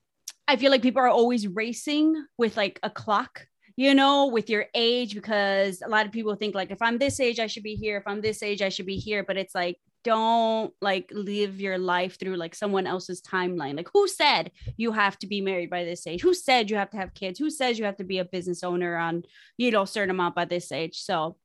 [0.48, 3.46] I feel like people are always racing with like a clock
[3.76, 7.20] you know, with your age, because a lot of people think like if I'm this
[7.20, 7.98] age, I should be here.
[7.98, 9.22] If I'm this age, I should be here.
[9.22, 9.76] But it's like
[10.06, 13.76] don't like live your life through like someone else's timeline.
[13.76, 16.22] Like who said you have to be married by this age?
[16.22, 17.40] Who said you have to have kids?
[17.40, 19.24] Who says you have to be a business owner on,
[19.58, 21.00] you know, certain amount by this age?
[21.00, 21.36] So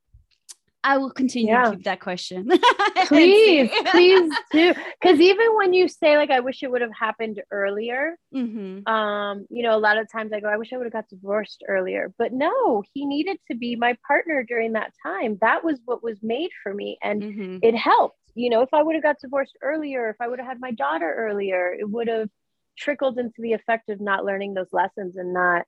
[0.84, 1.66] I will continue yeah.
[1.66, 2.48] to keep that question.
[3.08, 4.74] please, please do.
[5.02, 8.88] Because even when you say like, I wish it would have happened earlier, mm-hmm.
[8.92, 11.10] um, you know, a lot of times I go, I wish I would have got
[11.10, 12.14] divorced earlier.
[12.18, 15.38] But no, he needed to be my partner during that time.
[15.42, 17.58] That was what was made for me, and mm-hmm.
[17.62, 18.18] it helped.
[18.36, 20.72] You know, if I would have got divorced earlier, if I would have had my
[20.72, 22.30] daughter earlier, it would have
[22.78, 25.66] trickled into the effect of not learning those lessons and not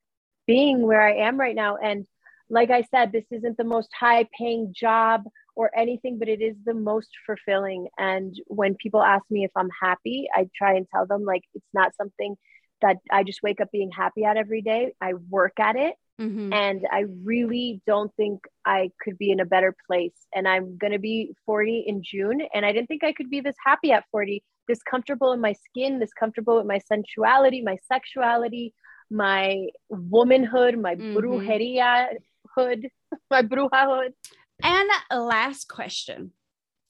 [0.48, 1.78] being where I am right now.
[1.78, 2.06] And
[2.50, 5.24] like I said, this isn't the most high paying job
[5.56, 7.88] or anything, but it is the most fulfilling.
[7.98, 11.66] And when people ask me if I'm happy, I try and tell them like it's
[11.74, 12.36] not something
[12.82, 14.94] that I just wake up being happy at every day.
[15.00, 15.96] I work at it.
[16.22, 16.54] Mm-hmm.
[16.54, 20.16] And I really don't think I could be in a better place.
[20.34, 22.42] And I'm going to be 40 in June.
[22.54, 25.54] And I didn't think I could be this happy at 40, this comfortable in my
[25.54, 28.74] skin, this comfortable with my sensuality, my sexuality,
[29.10, 31.18] my womanhood, my mm-hmm.
[31.18, 32.08] brujeria
[32.56, 32.88] hood,
[33.32, 34.14] my bruja hood.
[34.62, 36.32] And last question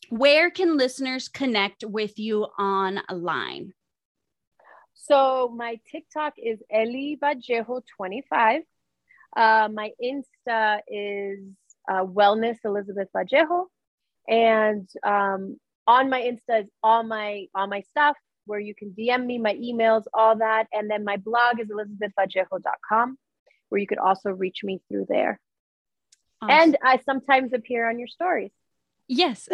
[0.09, 3.73] Where can listeners connect with you online?
[4.95, 8.61] So my TikTok is Eli Vallejo25.
[9.35, 11.39] Uh, my Insta is
[11.89, 13.67] uh, Wellness Elizabeth Vallejo.
[14.27, 15.57] And um,
[15.87, 18.15] on my Insta is all my all my stuff
[18.45, 20.67] where you can DM me my emails, all that.
[20.73, 23.17] And then my blog is elizabethvallejo.com,
[23.69, 25.39] where you could also reach me through there.
[26.41, 26.57] Awesome.
[26.59, 28.51] And I sometimes appear on your stories.
[29.07, 29.49] Yes.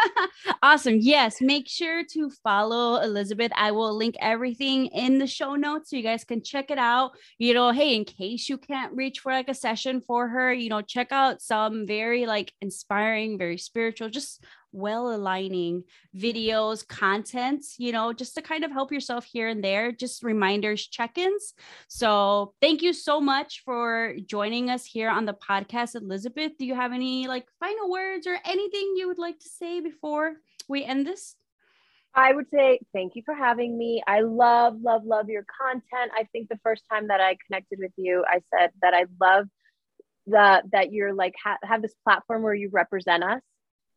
[0.62, 0.98] awesome.
[1.00, 1.40] Yes.
[1.40, 3.50] Make sure to follow Elizabeth.
[3.56, 7.12] I will link everything in the show notes so you guys can check it out.
[7.38, 10.68] You know, hey, in case you can't reach for like a session for her, you
[10.68, 15.84] know, check out some very like inspiring, very spiritual, just well aligning
[16.16, 20.86] videos, content, you know, just to kind of help yourself here and there, just reminders,
[20.86, 21.54] check ins.
[21.88, 25.94] So, thank you so much for joining us here on the podcast.
[25.94, 29.80] Elizabeth, do you have any like final words or anything you would like to say
[29.80, 30.34] before
[30.68, 31.36] we end this?
[32.14, 34.02] I would say thank you for having me.
[34.06, 36.12] I love, love, love your content.
[36.16, 39.46] I think the first time that I connected with you, I said that I love
[40.26, 43.42] the that you're like ha- have this platform where you represent us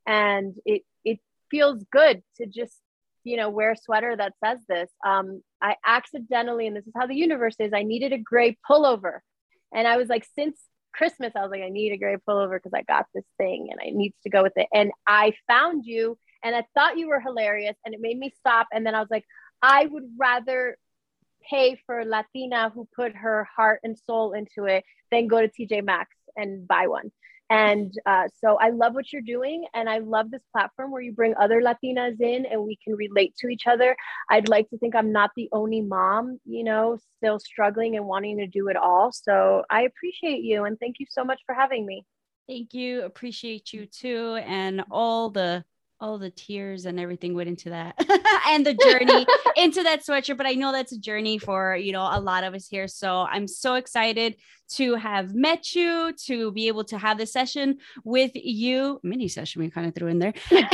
[0.08, 1.20] and it it
[1.52, 2.80] feels good to just
[3.24, 4.90] you know wear a sweater that says this.
[5.06, 9.20] Um i accidentally and this is how the universe is i needed a gray pullover.
[9.74, 10.58] And i was like since
[10.94, 13.80] christmas i was like i need a gray pullover because i got this thing and
[13.80, 14.68] i needs to go with it.
[14.74, 18.68] And i found you and i thought you were hilarious and it made me stop.
[18.72, 19.26] And then i was like
[19.62, 20.78] i would rather
[21.50, 25.84] pay for latina who put her heart and soul into it than go to tj
[25.84, 27.12] maxx and buy one
[27.50, 29.66] and uh, so I love what you're doing.
[29.74, 33.36] And I love this platform where you bring other Latinas in and we can relate
[33.40, 33.96] to each other.
[34.30, 38.38] I'd like to think I'm not the only mom, you know, still struggling and wanting
[38.38, 39.12] to do it all.
[39.12, 42.06] So I appreciate you and thank you so much for having me.
[42.48, 43.04] Thank you.
[43.04, 44.40] Appreciate you too.
[44.46, 45.64] And all the
[46.00, 47.96] all the tears and everything went into that
[48.48, 49.26] and the journey
[49.58, 52.54] into that sweatshirt but i know that's a journey for you know a lot of
[52.54, 52.88] us here.
[52.88, 54.36] So i'm so excited
[54.76, 59.62] to have met you to be able to have this session with you mini session
[59.62, 60.34] we kind of threw in there.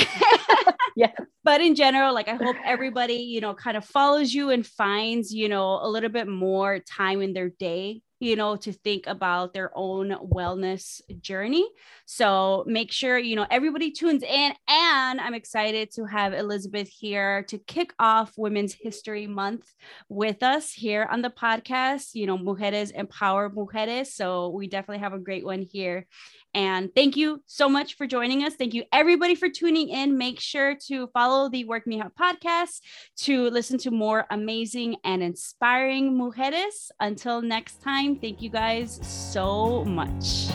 [0.96, 1.12] Yeah.
[1.44, 5.34] But in general like i hope everybody you know kind of follows you and finds
[5.34, 9.54] you know a little bit more time in their day you know, to think about
[9.54, 11.68] their own wellness journey.
[12.06, 14.54] So make sure, you know, everybody tunes in.
[14.68, 19.74] And I'm excited to have Elizabeth here to kick off Women's History Month
[20.08, 22.12] with us here on the podcast.
[22.14, 24.08] You know, Mujeres Empower Mujeres.
[24.08, 26.08] So we definitely have a great one here.
[26.54, 28.56] And thank you so much for joining us.
[28.56, 30.18] Thank you, everybody, for tuning in.
[30.18, 32.82] Make sure to follow the Work Me Out podcast
[33.22, 36.92] to listen to more amazing and inspiring mujeres.
[37.00, 40.50] Until next time, thank you guys so much.